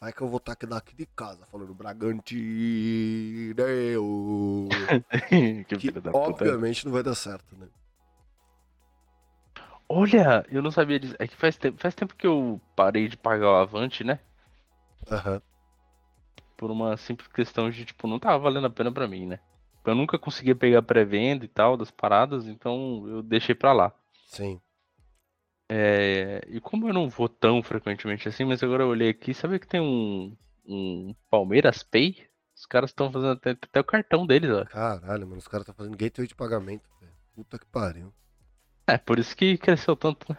Vai 0.00 0.12
que 0.12 0.22
eu 0.22 0.28
vou 0.28 0.38
estar 0.38 0.52
aqui 0.52 0.66
daqui 0.66 0.94
de 0.96 1.06
casa 1.06 1.44
falando 1.46 1.74
Bragantino. 1.74 2.22
que 5.28 5.64
Que 5.78 5.92
obviamente 6.12 6.84
não 6.86 6.92
vai 6.92 7.02
dar 7.02 7.14
certo, 7.14 7.56
né? 7.56 7.68
Olha, 9.88 10.44
eu 10.50 10.62
não 10.62 10.70
sabia 10.70 10.98
disso. 10.98 11.14
É 11.18 11.28
que 11.28 11.36
faz 11.36 11.56
tempo, 11.58 11.78
faz 11.78 11.94
tempo 11.94 12.16
que 12.16 12.26
eu 12.26 12.58
parei 12.74 13.08
de 13.08 13.16
pagar 13.16 13.50
o 13.50 13.56
Avante, 13.56 14.02
né? 14.02 14.18
Aham. 15.10 15.42
Por 16.62 16.70
uma 16.70 16.96
simples 16.96 17.26
questão 17.26 17.68
de, 17.68 17.84
tipo, 17.84 18.06
não 18.06 18.20
tava 18.20 18.38
valendo 18.38 18.68
a 18.68 18.70
pena 18.70 18.92
pra 18.92 19.08
mim, 19.08 19.26
né? 19.26 19.40
Eu 19.84 19.96
nunca 19.96 20.16
conseguia 20.16 20.54
pegar 20.54 20.80
pré-venda 20.80 21.44
e 21.44 21.48
tal 21.48 21.76
das 21.76 21.90
paradas, 21.90 22.46
então 22.46 23.04
eu 23.08 23.20
deixei 23.20 23.52
pra 23.52 23.72
lá. 23.72 23.92
Sim. 24.26 24.60
É, 25.68 26.40
e 26.46 26.60
como 26.60 26.88
eu 26.88 26.94
não 26.94 27.08
vou 27.08 27.28
tão 27.28 27.64
frequentemente 27.64 28.28
assim, 28.28 28.44
mas 28.44 28.62
agora 28.62 28.84
eu 28.84 28.88
olhei 28.90 29.08
aqui, 29.08 29.34
sabe 29.34 29.58
que 29.58 29.66
tem 29.66 29.80
um, 29.80 30.36
um 30.64 31.12
Palmeiras 31.28 31.82
Pay? 31.82 32.16
Os 32.54 32.64
caras 32.64 32.90
estão 32.90 33.10
fazendo 33.10 33.32
até, 33.32 33.50
até 33.50 33.80
o 33.80 33.84
cartão 33.84 34.24
deles, 34.24 34.50
ó. 34.52 34.64
Caralho, 34.66 35.26
mano. 35.26 35.38
Os 35.38 35.48
caras 35.48 35.62
estão 35.64 35.74
fazendo 35.74 35.96
gateway 35.96 36.28
de 36.28 36.34
pagamento, 36.36 36.88
velho. 37.00 37.12
Puta 37.34 37.58
que 37.58 37.66
pariu. 37.66 38.14
É, 38.86 38.96
por 38.96 39.18
isso 39.18 39.36
que 39.36 39.58
cresceu 39.58 39.96
tanto, 39.96 40.32
né? 40.32 40.38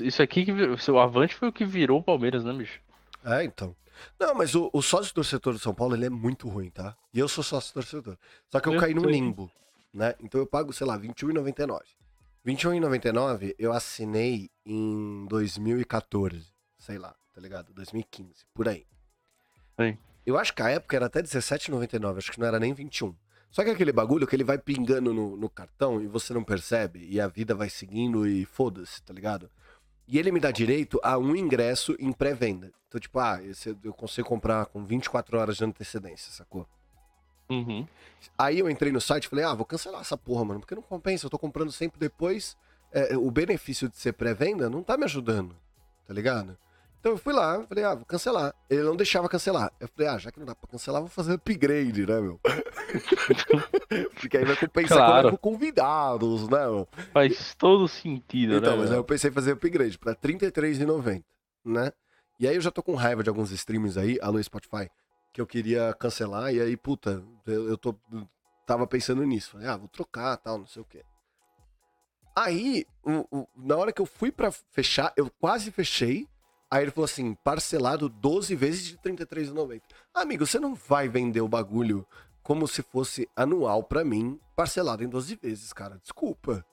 Isso 0.00 0.22
aqui, 0.22 0.46
que 0.46 0.52
virou- 0.52 0.78
o 0.88 0.98
Avante 0.98 1.34
foi 1.34 1.48
o 1.48 1.52
que 1.52 1.66
virou 1.66 2.00
o 2.00 2.02
Palmeiras, 2.02 2.42
né, 2.42 2.54
bicho? 2.54 2.80
É, 3.22 3.44
então. 3.44 3.76
Não, 4.18 4.34
mas 4.34 4.54
o, 4.54 4.70
o 4.72 4.82
sócio 4.82 5.14
torcedor 5.14 5.54
do 5.54 5.58
São 5.58 5.74
Paulo, 5.74 5.94
ele 5.94 6.06
é 6.06 6.10
muito 6.10 6.48
ruim, 6.48 6.70
tá? 6.70 6.96
E 7.12 7.18
eu 7.18 7.28
sou 7.28 7.42
sócio 7.44 7.72
torcedor. 7.72 8.16
Só 8.50 8.60
que 8.60 8.68
eu, 8.68 8.74
Eu 8.74 8.80
caí 8.80 8.94
num 8.94 9.04
limbo, 9.04 9.50
né? 9.92 10.14
Então 10.20 10.40
eu 10.40 10.46
pago, 10.46 10.72
sei 10.72 10.86
lá, 10.86 10.96
R$21,99. 10.96 11.80
R$21,99 12.44 13.54
eu 13.58 13.72
assinei 13.72 14.50
em 14.66 15.26
2014, 15.26 16.46
sei 16.78 16.98
lá, 16.98 17.14
tá 17.32 17.40
ligado? 17.40 17.72
2015, 17.72 18.46
por 18.52 18.68
aí. 18.68 18.86
Sim. 19.80 19.96
Eu 20.24 20.38
acho 20.38 20.54
que 20.54 20.62
a 20.62 20.70
época 20.70 20.96
era 20.96 21.06
até 21.06 21.20
R$17,99, 21.20 22.18
acho 22.18 22.32
que 22.32 22.40
não 22.40 22.46
era 22.46 22.58
nem 22.58 22.72
21. 22.72 23.14
Só 23.50 23.62
que 23.62 23.68
é 23.68 23.72
aquele 23.72 23.92
bagulho 23.92 24.26
que 24.26 24.34
ele 24.34 24.44
vai 24.44 24.56
pingando 24.56 25.12
no, 25.12 25.36
no 25.36 25.48
cartão 25.48 26.00
e 26.00 26.06
você 26.06 26.32
não 26.32 26.42
percebe, 26.42 27.06
e 27.08 27.20
a 27.20 27.28
vida 27.28 27.54
vai 27.54 27.68
seguindo 27.68 28.26
e 28.26 28.46
foda-se, 28.46 29.02
tá 29.02 29.12
ligado? 29.12 29.50
E 30.06 30.18
ele 30.18 30.32
me 30.32 30.40
dá 30.40 30.50
direito 30.50 31.00
a 31.02 31.16
um 31.16 31.34
ingresso 31.34 31.96
em 31.98 32.12
pré-venda. 32.12 32.72
Então, 32.88 33.00
tipo, 33.00 33.18
ah, 33.18 33.40
eu 33.82 33.94
consigo 33.94 34.28
comprar 34.28 34.66
com 34.66 34.84
24 34.84 35.38
horas 35.38 35.56
de 35.56 35.64
antecedência, 35.64 36.30
sacou? 36.30 36.66
Uhum. 37.48 37.86
Aí 38.36 38.58
eu 38.58 38.68
entrei 38.68 38.92
no 38.92 39.00
site 39.00 39.24
e 39.24 39.28
falei, 39.28 39.44
ah, 39.44 39.54
vou 39.54 39.64
cancelar 39.64 40.00
essa 40.00 40.16
porra, 40.16 40.44
mano, 40.44 40.60
porque 40.60 40.74
não 40.74 40.82
compensa, 40.82 41.26
eu 41.26 41.30
tô 41.30 41.38
comprando 41.38 41.72
sempre 41.72 41.98
depois. 41.98 42.56
É, 42.92 43.16
o 43.16 43.30
benefício 43.30 43.88
de 43.88 43.96
ser 43.96 44.12
pré-venda 44.12 44.68
não 44.68 44.82
tá 44.82 44.96
me 44.96 45.04
ajudando, 45.04 45.56
tá 46.06 46.12
ligado? 46.12 46.58
Então 47.02 47.10
eu 47.10 47.18
fui 47.18 47.32
lá, 47.32 47.60
falei, 47.66 47.82
ah, 47.82 47.96
vou 47.96 48.04
cancelar. 48.04 48.54
Ele 48.70 48.84
não 48.84 48.94
deixava 48.94 49.28
cancelar. 49.28 49.72
Eu 49.80 49.88
falei, 49.88 50.08
ah, 50.08 50.18
já 50.18 50.30
que 50.30 50.38
não 50.38 50.46
dá 50.46 50.54
pra 50.54 50.70
cancelar, 50.70 51.00
vou 51.02 51.10
fazer 51.10 51.32
upgrade, 51.32 52.06
né, 52.06 52.20
meu? 52.20 52.38
porque 54.20 54.36
aí 54.36 54.44
vai 54.44 54.54
compensar 54.54 54.98
Claro. 54.98 55.30
com 55.32 55.36
convidados, 55.36 56.48
né, 56.48 56.60
meu? 56.64 56.86
Faz 57.12 57.56
todo 57.56 57.88
sentido, 57.88 58.54
Então, 58.54 58.74
né? 58.76 58.82
mas 58.82 58.92
aí 58.92 58.96
eu 58.98 59.02
pensei 59.02 59.30
em 59.30 59.32
fazer 59.32 59.50
upgrade 59.50 59.98
pra 59.98 60.12
R$33,90, 60.12 61.24
né? 61.64 61.92
E 62.38 62.46
aí 62.46 62.54
eu 62.54 62.60
já 62.60 62.70
tô 62.70 62.84
com 62.84 62.94
raiva 62.94 63.20
de 63.24 63.28
alguns 63.28 63.50
streams 63.50 63.98
aí, 63.98 64.16
alô 64.22 64.40
Spotify, 64.40 64.88
que 65.32 65.40
eu 65.40 65.46
queria 65.46 65.92
cancelar, 65.98 66.54
e 66.54 66.60
aí, 66.60 66.76
puta, 66.76 67.20
eu, 67.44 67.68
eu 67.70 67.76
tô. 67.76 67.96
Tava 68.64 68.86
pensando 68.86 69.24
nisso. 69.24 69.50
Falei, 69.52 69.66
ah, 69.66 69.76
vou 69.76 69.88
trocar 69.88 70.36
tal, 70.36 70.56
não 70.56 70.66
sei 70.68 70.80
o 70.80 70.84
quê. 70.84 71.02
Aí, 72.34 72.86
na 73.56 73.76
hora 73.76 73.92
que 73.92 74.00
eu 74.00 74.06
fui 74.06 74.30
pra 74.30 74.52
fechar, 74.52 75.12
eu 75.16 75.28
quase 75.40 75.72
fechei. 75.72 76.28
Aí 76.72 76.84
ele 76.84 76.90
falou 76.90 77.04
assim, 77.04 77.34
parcelado 77.34 78.08
12 78.08 78.56
vezes 78.56 78.82
de 78.86 78.92
R$33,90. 78.96 79.82
Amigo, 80.14 80.46
você 80.46 80.58
não 80.58 80.74
vai 80.74 81.06
vender 81.06 81.42
o 81.42 81.46
bagulho 81.46 82.06
como 82.42 82.66
se 82.66 82.80
fosse 82.80 83.28
anual 83.36 83.82
pra 83.82 84.02
mim, 84.02 84.40
parcelado 84.56 85.04
em 85.04 85.08
12 85.08 85.36
vezes, 85.36 85.70
cara. 85.74 85.98
Desculpa. 85.98 86.64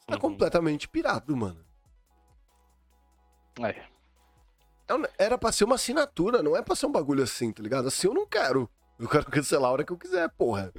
Você 0.00 0.06
tá 0.06 0.14
Uhum. 0.14 0.20
completamente 0.20 0.88
pirado, 0.88 1.36
mano. 1.36 1.62
É. 3.60 3.68
É 4.88 5.24
Era 5.26 5.36
pra 5.36 5.52
ser 5.52 5.64
uma 5.64 5.74
assinatura, 5.74 6.42
não 6.42 6.56
é 6.56 6.62
pra 6.62 6.74
ser 6.74 6.86
um 6.86 6.92
bagulho 6.92 7.22
assim, 7.22 7.52
tá 7.52 7.62
ligado? 7.62 7.88
Assim 7.88 8.06
eu 8.06 8.14
não 8.14 8.26
quero. 8.26 8.70
Eu 8.98 9.06
quero 9.06 9.26
cancelar 9.30 9.68
a 9.68 9.72
hora 9.74 9.84
que 9.84 9.92
eu 9.92 9.98
quiser, 9.98 10.30
porra. 10.30 10.72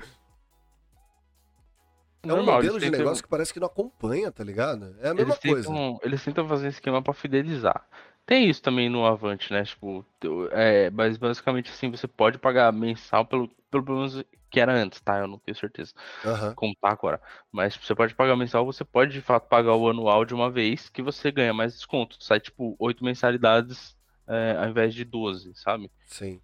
É 2.24 2.34
um 2.34 2.38
Normal, 2.38 2.56
modelo 2.56 2.80
de 2.80 2.90
negócio 2.90 3.22
que 3.24 3.30
parece 3.30 3.54
que 3.54 3.60
não 3.60 3.68
acompanha, 3.68 4.32
tá 4.32 4.44
ligado? 4.44 4.96
É 5.00 5.10
a 5.10 5.14
mesma 5.14 5.34
eles 5.34 5.38
coisa. 5.54 5.68
tentam, 5.70 6.00
eles 6.02 6.24
tentam 6.24 6.48
fazer 6.48 6.66
um 6.66 6.70
esquema 6.70 7.04
pra 7.04 7.14
fidelizar. 7.14 7.88
Tem 8.28 8.50
isso 8.50 8.62
também 8.62 8.90
no 8.90 9.06
Avante, 9.06 9.54
né? 9.54 9.64
Tipo, 9.64 10.06
é, 10.52 10.90
mas 10.92 11.18
basicamente 11.18 11.72
assim, 11.72 11.90
você 11.90 12.08
pode 12.08 12.38
pagar 12.38 12.72
mensal 12.74 13.26
pelo, 13.26 13.48
pelo 13.72 13.86
menos 13.86 14.22
que 14.52 14.60
era 14.60 14.74
antes, 14.74 15.00
tá? 15.00 15.18
Eu 15.20 15.28
não 15.30 15.40
tenho 15.40 15.56
certeza 15.58 15.94
Aham. 16.26 16.54
como 16.54 16.76
tá 16.76 16.90
agora. 16.90 17.22
Mas 17.50 17.78
você 17.78 17.96
pode 17.96 18.14
pagar 18.14 18.36
mensal, 18.36 18.66
você 18.66 18.84
pode 18.84 19.14
de 19.14 19.22
fato 19.22 19.48
pagar 19.48 19.76
o 19.76 19.90
anual 19.90 20.26
de 20.26 20.34
uma 20.34 20.52
vez 20.52 20.90
que 20.90 21.02
você 21.02 21.32
ganha 21.32 21.54
mais 21.54 21.74
desconto. 21.74 22.22
Sai 22.22 22.42
tipo 22.42 22.76
oito 22.80 23.02
mensalidades 23.02 23.96
é, 24.28 24.58
ao 24.58 24.70
invés 24.70 24.94
de 24.94 25.06
12, 25.06 25.54
sabe? 25.56 25.90
Sim. 26.06 26.42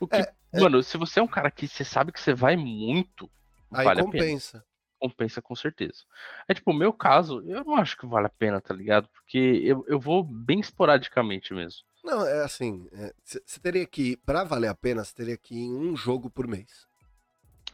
O 0.00 0.08
que, 0.08 0.20
É, 0.20 0.32
é. 0.54 0.60
mano, 0.60 0.82
se 0.82 0.96
você 0.96 1.20
é 1.20 1.22
um 1.22 1.28
cara 1.28 1.48
que 1.48 1.68
você 1.68 1.84
sabe 1.84 2.10
que 2.10 2.20
você 2.20 2.34
vai 2.34 2.56
muito, 2.56 3.30
Aí 3.72 3.84
vale 3.84 4.00
a 4.00 4.04
pena 4.04 4.24
compensa. 4.24 4.64
Compensa 5.00 5.40
com 5.40 5.56
certeza. 5.56 6.04
É 6.46 6.54
tipo, 6.54 6.70
o 6.70 6.74
meu 6.74 6.92
caso, 6.92 7.42
eu 7.46 7.64
não 7.64 7.76
acho 7.76 7.96
que 7.96 8.06
vale 8.06 8.26
a 8.26 8.30
pena, 8.30 8.60
tá 8.60 8.74
ligado? 8.74 9.08
Porque 9.08 9.62
eu, 9.64 9.84
eu 9.88 9.98
vou 9.98 10.22
bem 10.22 10.60
esporadicamente 10.60 11.54
mesmo. 11.54 11.80
Não, 12.04 12.26
é 12.26 12.42
assim, 12.44 12.88
você 13.24 13.60
teria 13.60 13.86
que, 13.86 14.16
pra 14.18 14.44
valer 14.44 14.68
a 14.68 14.74
pena, 14.74 15.04
você 15.04 15.14
teria 15.14 15.36
que 15.36 15.54
ir 15.54 15.64
em 15.64 15.74
um 15.74 15.96
jogo 15.96 16.30
por 16.30 16.46
mês. 16.46 16.88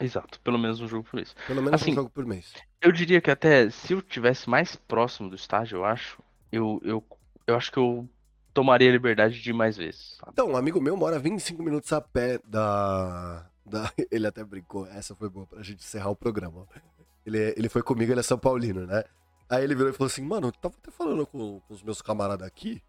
Exato, 0.01 0.41
pelo 0.41 0.59
menos 0.59 0.81
um 0.81 0.89
jogo 0.89 1.05
por 1.05 1.17
mês. 1.17 1.35
Pelo 1.47 1.63
menos 1.63 1.81
Assim, 1.81 1.93
um 1.93 1.95
jogo 1.95 2.11
por 2.11 2.27
mês. 2.27 2.53
Eu 2.81 2.93
diria 2.93 3.21
que 3.21 3.31
até 3.31 3.71
se 3.71 3.93
eu 3.93 4.03
tivesse 4.03 4.49
mais 4.49 4.77
próximo 4.77 5.31
do 5.31 5.37
estádio, 5.37 5.77
eu 5.77 5.85
acho, 5.85 6.23
eu, 6.53 6.81
eu, 6.85 7.05
eu 7.47 7.57
acho 7.57 7.73
que 7.73 7.79
eu 7.79 8.09
tomaria 8.53 8.89
a 8.89 8.93
liberdade 8.93 9.41
de 9.41 9.51
ir 9.51 9.53
mais 9.53 9.77
vezes. 9.77 10.17
sabe? 10.19 10.33
Então, 10.33 10.51
um 10.51 10.57
amigo 10.57 10.81
meu 10.81 10.97
mora 10.97 11.19
25 11.19 11.63
minutos 11.63 11.93
a 11.93 12.01
pé 12.01 12.39
da. 12.45 13.47
da... 13.65 13.93
Ele 14.11 14.27
até 14.27 14.43
brincou, 14.43 14.87
essa 14.87 15.15
foi 15.15 15.29
boa 15.29 15.47
pra 15.47 15.63
gente 15.63 15.83
encerrar 15.85 16.11
o 16.11 16.17
programa. 16.17 16.67
Ele, 17.27 17.55
ele 17.57 17.69
foi 17.69 17.83
comigo, 17.83 18.13
ele 18.13 18.21
é 18.21 18.23
São 18.23 18.39
Paulino, 18.39 18.87
né? 18.87 19.03
Aí 19.51 19.65
ele 19.65 19.75
virou 19.75 19.91
e 19.91 19.93
falou 19.93 20.07
assim: 20.07 20.23
Mano, 20.23 20.49
eu 20.49 20.53
tava 20.53 20.77
até 20.81 20.91
falando 20.93 21.27
com, 21.27 21.61
com 21.61 21.75
os 21.75 21.83
meus 21.83 22.01
camaradas 22.01 22.47
aqui. 22.47 22.81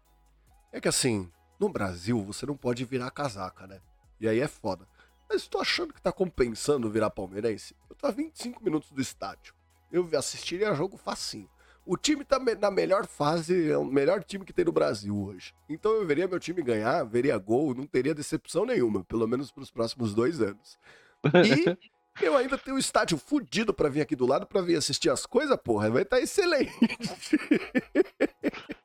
É 0.72 0.80
que 0.80 0.88
assim, 0.88 1.30
no 1.58 1.68
Brasil 1.68 2.22
você 2.24 2.46
não 2.46 2.56
pode 2.56 2.84
virar 2.84 3.10
casaca, 3.10 3.66
né? 3.66 3.80
E 4.20 4.28
aí 4.28 4.38
é 4.40 4.48
foda. 4.48 4.86
Mas 5.28 5.46
tô 5.46 5.58
achando 5.58 5.92
que 5.92 6.00
tá 6.00 6.12
compensando 6.12 6.90
virar 6.90 7.10
palmeirense. 7.10 7.74
Eu 7.90 7.96
tô 7.96 8.06
a 8.06 8.10
25 8.10 8.62
minutos 8.62 8.90
do 8.90 9.00
estádio. 9.00 9.54
Eu 9.90 10.08
assistiria 10.16 10.74
jogo 10.74 10.96
facinho. 10.96 11.48
O 11.84 11.96
time 11.96 12.22
tá 12.22 12.38
na 12.38 12.70
melhor 12.70 13.06
fase, 13.06 13.70
é 13.70 13.76
o 13.76 13.84
melhor 13.84 14.22
time 14.22 14.44
que 14.44 14.52
tem 14.52 14.64
no 14.64 14.72
Brasil 14.72 15.16
hoje. 15.16 15.54
Então 15.68 15.92
eu 15.92 16.06
veria 16.06 16.28
meu 16.28 16.38
time 16.38 16.62
ganhar, 16.62 17.02
veria 17.04 17.36
gol, 17.38 17.74
não 17.74 17.86
teria 17.86 18.14
decepção 18.14 18.66
nenhuma, 18.66 19.02
pelo 19.04 19.26
menos 19.26 19.50
pros 19.50 19.70
próximos 19.70 20.14
dois 20.14 20.40
anos. 20.40 20.78
E 21.24 21.64
eu 22.24 22.36
ainda 22.36 22.58
tenho 22.58 22.76
um 22.76 22.80
estádio 22.80 23.18
fudido 23.18 23.72
pra 23.72 23.88
vir 23.88 24.00
aqui 24.00 24.16
do 24.16 24.26
lado 24.26 24.46
pra 24.46 24.60
vir 24.60 24.76
assistir 24.76 25.10
as 25.10 25.26
coisas, 25.26 25.56
porra. 25.62 25.90
Vai 25.90 26.02
estar 26.02 26.20
excelente. 26.20 26.72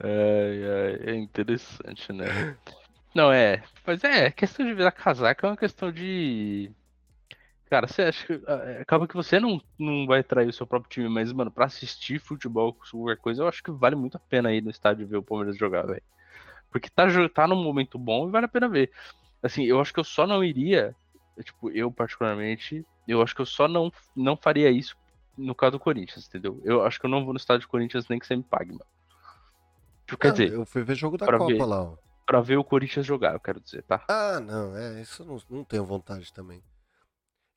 É, 0.00 1.00
é, 1.06 1.10
é 1.10 1.14
interessante, 1.16 2.12
né? 2.12 2.56
Não, 3.14 3.32
é. 3.32 3.64
Mas 3.84 4.04
é, 4.04 4.30
questão 4.30 4.64
de 4.64 4.72
virar 4.72 4.92
casaca 4.92 5.46
é 5.46 5.50
uma 5.50 5.56
questão 5.56 5.90
de. 5.90 6.70
Cara, 7.68 7.88
você 7.88 8.02
acha 8.02 8.24
que. 8.24 8.40
ah, 8.46 8.80
Acaba 8.80 9.08
que 9.08 9.16
você 9.16 9.40
não, 9.40 9.60
não 9.78 10.06
vai 10.06 10.22
trair 10.22 10.48
o 10.48 10.52
seu 10.52 10.66
próprio 10.66 10.90
time, 10.90 11.08
mas, 11.08 11.32
mano, 11.32 11.50
pra 11.50 11.66
assistir 11.66 12.20
futebol, 12.20 12.74
qualquer 12.74 13.16
coisa, 13.16 13.42
eu 13.42 13.48
acho 13.48 13.62
que 13.62 13.72
vale 13.72 13.96
muito 13.96 14.16
a 14.16 14.20
pena 14.20 14.52
ir 14.52 14.62
no 14.62 14.70
estádio 14.70 15.06
ver 15.06 15.16
o 15.16 15.22
Palmeiras 15.22 15.56
jogar, 15.56 15.84
velho. 15.84 16.02
Porque 16.70 16.88
tá, 16.88 17.06
tá 17.34 17.48
num 17.48 17.62
momento 17.62 17.98
bom 17.98 18.28
e 18.28 18.30
vale 18.30 18.46
a 18.46 18.48
pena 18.48 18.68
ver. 18.68 18.92
Assim, 19.42 19.64
eu 19.64 19.80
acho 19.80 19.92
que 19.92 20.00
eu 20.00 20.04
só 20.04 20.26
não 20.26 20.44
iria. 20.44 20.94
Tipo, 21.42 21.70
eu 21.70 21.90
particularmente, 21.90 22.84
eu 23.06 23.22
acho 23.22 23.34
que 23.34 23.40
eu 23.40 23.46
só 23.46 23.68
não, 23.68 23.92
não 24.16 24.36
faria 24.36 24.70
isso 24.70 24.96
no 25.36 25.54
caso 25.54 25.72
do 25.72 25.80
Corinthians, 25.80 26.26
entendeu? 26.26 26.60
Eu 26.64 26.82
acho 26.84 26.98
que 26.98 27.06
eu 27.06 27.10
não 27.10 27.24
vou 27.24 27.32
no 27.32 27.38
estádio 27.38 27.66
do 27.66 27.70
Corinthians 27.70 28.08
nem 28.08 28.18
que 28.18 28.26
você 28.26 28.34
me 28.36 28.42
pague, 28.42 28.72
mano. 28.72 28.84
Tipo, 30.06 30.18
Quer 30.18 30.28
Ah, 30.28 30.32
dizer, 30.32 30.52
eu 30.52 30.66
fui 30.66 30.82
ver 30.82 30.94
jogo 30.96 31.16
da 31.18 31.26
Copa 31.26 31.46
ver. 31.46 31.64
lá, 31.64 31.82
ó. 31.82 31.96
pra 32.26 32.40
ver 32.40 32.56
o 32.56 32.64
Corinthians 32.64 33.06
jogar, 33.06 33.34
eu 33.34 33.40
quero 33.40 33.60
dizer, 33.60 33.82
tá? 33.82 34.04
Ah, 34.08 34.40
não, 34.40 34.76
é, 34.76 35.00
isso 35.00 35.22
eu 35.22 35.26
não, 35.26 35.40
não 35.50 35.64
tenho 35.64 35.84
vontade 35.84 36.32
também. 36.32 36.62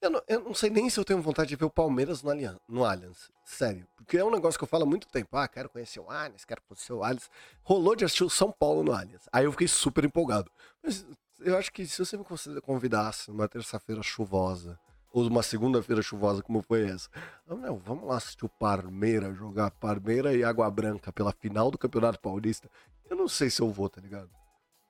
Eu 0.01 0.09
não, 0.09 0.21
eu 0.27 0.39
não 0.39 0.53
sei 0.53 0.69
nem 0.71 0.89
se 0.89 0.99
eu 0.99 1.05
tenho 1.05 1.21
vontade 1.21 1.49
de 1.49 1.55
ver 1.55 1.65
o 1.65 1.69
Palmeiras 1.69 2.23
no, 2.23 2.31
Allian, 2.31 2.57
no 2.67 2.83
Allianz. 2.83 3.29
Sério. 3.45 3.87
Porque 3.95 4.17
é 4.17 4.25
um 4.25 4.31
negócio 4.31 4.57
que 4.57 4.63
eu 4.63 4.67
falo 4.67 4.83
há 4.83 4.87
muito 4.87 5.07
tempo. 5.07 5.37
Ah, 5.37 5.47
quero 5.47 5.69
conhecer 5.69 5.99
o 5.99 6.09
Allianz, 6.09 6.43
quero 6.43 6.59
conhecer 6.63 6.91
o 6.91 7.03
Allianz. 7.03 7.29
Rolou 7.61 7.95
de 7.95 8.03
assistir 8.03 8.23
o 8.23 8.29
São 8.29 8.51
Paulo 8.51 8.83
no 8.83 8.93
Allianz. 8.93 9.29
Aí 9.31 9.45
eu 9.45 9.51
fiquei 9.51 9.67
super 9.67 10.03
empolgado. 10.03 10.51
Mas 10.83 11.05
eu 11.43 11.57
acho 11.57 11.71
que 11.71 11.85
se 11.85 12.03
você 12.03 12.17
me 12.17 12.23
convida- 12.23 12.61
convidasse 12.61 13.29
numa 13.31 13.47
terça-feira 13.47 14.01
chuvosa 14.03 14.79
Ou 15.13 15.27
uma 15.27 15.43
segunda-feira 15.43 16.01
chuvosa 16.01 16.41
como 16.41 16.61
foi 16.61 16.83
essa. 16.89 17.09
Não, 17.47 17.77
vamos 17.77 18.07
lá 18.07 18.15
assistir 18.17 18.45
o 18.45 18.49
Parmeira 18.49 19.33
jogar 19.33 19.69
Parmeira 19.71 20.33
e 20.33 20.43
Água 20.43 20.69
Branca 20.71 21.11
pela 21.11 21.31
final 21.33 21.69
do 21.69 21.77
Campeonato 21.77 22.19
Paulista. 22.19 22.69
Eu 23.09 23.17
não 23.17 23.27
sei 23.27 23.49
se 23.49 23.61
eu 23.61 23.69
vou, 23.69 23.89
tá 23.89 23.99
ligado? 23.99 24.29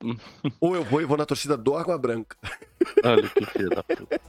Ou 0.60 0.74
eu 0.76 0.84
vou 0.84 1.00
e 1.00 1.04
vou 1.04 1.16
na 1.16 1.26
torcida 1.26 1.56
do 1.56 1.76
Água 1.76 1.96
Branca. 1.98 2.36
Olha 3.04 3.28
que 3.28 3.44
filho 3.46 3.70
da 3.70 3.82
puta. 3.82 4.20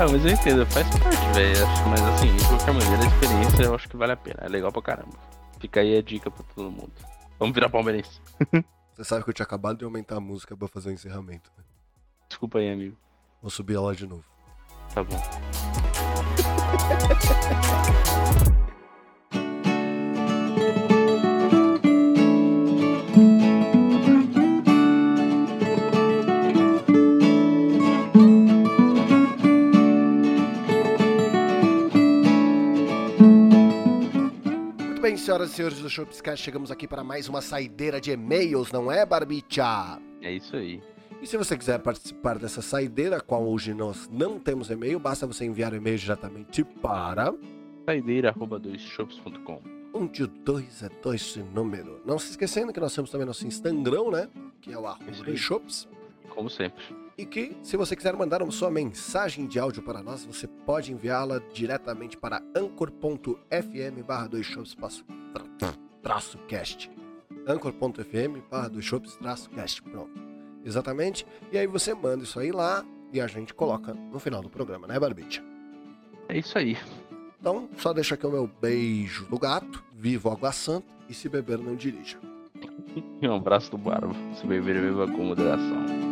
Ah, 0.00 0.06
mas 0.10 0.24
eu 0.24 0.30
entendo, 0.30 0.64
faz 0.66 0.86
parte, 0.98 1.32
velho. 1.34 1.66
Mas 1.90 2.00
assim, 2.02 2.36
de 2.36 2.46
qualquer 2.48 2.72
maneira, 2.74 3.02
a 3.02 3.06
experiência 3.06 3.62
eu 3.64 3.74
acho 3.74 3.88
que 3.88 3.96
vale 3.96 4.12
a 4.12 4.16
pena. 4.16 4.38
É 4.42 4.48
legal 4.48 4.70
pra 4.72 4.82
caramba. 4.82 5.16
Fica 5.60 5.80
aí 5.80 5.96
a 5.98 6.02
dica 6.02 6.30
pra 6.30 6.44
todo 6.54 6.70
mundo. 6.70 6.92
Vamos 7.38 7.54
virar 7.54 7.68
palmeirense. 7.68 8.20
Você 8.98 9.04
sabe 9.04 9.22
que 9.22 9.30
eu 9.30 9.34
tinha 9.34 9.44
acabado 9.44 9.78
de 9.78 9.84
aumentar 9.84 10.16
a 10.16 10.20
música 10.20 10.56
pra 10.56 10.66
fazer 10.66 10.88
o 10.88 10.92
encerramento. 10.92 11.52
Né? 11.56 11.62
Desculpa 12.28 12.58
aí, 12.58 12.68
amigo. 12.68 12.96
Vou 13.40 13.48
subir 13.48 13.76
ela 13.76 13.94
de 13.94 14.08
novo. 14.08 14.24
Tá 14.92 15.04
bom. 15.04 15.16
senhoras 35.28 35.50
e 35.50 35.54
senhores 35.56 35.78
do 35.80 35.90
Shopscast, 35.90 36.42
chegamos 36.42 36.70
aqui 36.70 36.88
para 36.88 37.04
mais 37.04 37.28
uma 37.28 37.42
saideira 37.42 38.00
de 38.00 38.10
e-mails, 38.10 38.72
não 38.72 38.90
é, 38.90 39.04
Barbicha? 39.04 40.00
É 40.22 40.32
isso 40.32 40.56
aí. 40.56 40.82
E 41.20 41.26
se 41.26 41.36
você 41.36 41.54
quiser 41.54 41.80
participar 41.80 42.38
dessa 42.38 42.62
saideira, 42.62 43.20
qual 43.20 43.46
hoje 43.46 43.74
nós 43.74 44.08
não 44.10 44.38
temos 44.38 44.70
e-mail, 44.70 44.98
basta 44.98 45.26
você 45.26 45.44
enviar 45.44 45.74
o 45.74 45.76
e-mail 45.76 45.98
diretamente 45.98 46.64
para 46.64 47.34
Saideira.doisshops.com 47.84 49.60
um 49.92 50.06
de 50.06 50.26
dois 50.26 50.82
é 50.82 50.88
dois 51.02 51.20
esse 51.20 51.40
número. 51.40 52.00
Não 52.06 52.18
se 52.18 52.30
esquecendo 52.30 52.72
que 52.72 52.80
nós 52.80 52.94
temos 52.94 53.10
também 53.10 53.26
nosso 53.26 53.46
Instagram, 53.46 54.10
né? 54.10 54.28
Que 54.62 54.72
é 54.72 54.78
o 54.78 54.86
arroba 54.86 55.36
shops. 55.36 55.88
Como 56.30 56.48
sempre. 56.48 56.82
E 57.18 57.26
que, 57.26 57.56
se 57.64 57.76
você 57.76 57.96
quiser 57.96 58.14
mandar 58.16 58.40
uma 58.42 58.52
sua 58.52 58.70
mensagem 58.70 59.46
de 59.48 59.58
áudio 59.58 59.82
para 59.82 60.00
nós, 60.02 60.24
você 60.24 60.46
pode 60.46 60.92
enviá-la 60.92 61.40
diretamente 61.52 62.16
para 62.16 62.40
anchor.fm 62.56 64.02
barra 64.06 64.28
dois 64.28 64.46
shops 64.46 64.74
traço- 64.76 65.04
tra- 65.58 65.74
traço 66.00 66.38
cast. 66.46 66.88
anchor.fm 67.46 68.38
barra 68.48 68.68
dois 68.68 68.84
shops 68.84 69.16
traço 69.16 69.50
cast. 69.50 69.82
Pronto. 69.82 70.12
Exatamente. 70.64 71.26
E 71.50 71.58
aí 71.58 71.66
você 71.66 71.92
manda 71.92 72.22
isso 72.22 72.38
aí 72.38 72.52
lá 72.52 72.84
e 73.12 73.20
a 73.20 73.26
gente 73.26 73.52
coloca 73.52 73.94
no 73.94 74.20
final 74.20 74.40
do 74.40 74.48
programa, 74.48 74.86
né, 74.86 74.98
Barbicha? 75.00 75.42
É 76.28 76.38
isso 76.38 76.56
aí. 76.56 76.76
Então, 77.40 77.68
só 77.78 77.92
deixa 77.92 78.14
aqui 78.14 78.26
o 78.26 78.30
meu 78.30 78.46
beijo 78.60 79.24
do 79.26 79.38
gato, 79.38 79.82
vivo 79.92 80.30
água 80.30 80.52
santa 80.52 80.86
e 81.08 81.14
se 81.14 81.28
beber 81.28 81.58
não 81.58 81.74
dirija. 81.74 82.18
E 83.20 83.26
um 83.28 83.34
abraço 83.34 83.70
do 83.72 83.78
Barba. 83.78 84.14
Se 84.34 84.46
beber, 84.46 84.80
beba 84.80 85.06
com 85.10 85.24
moderação. 85.24 86.07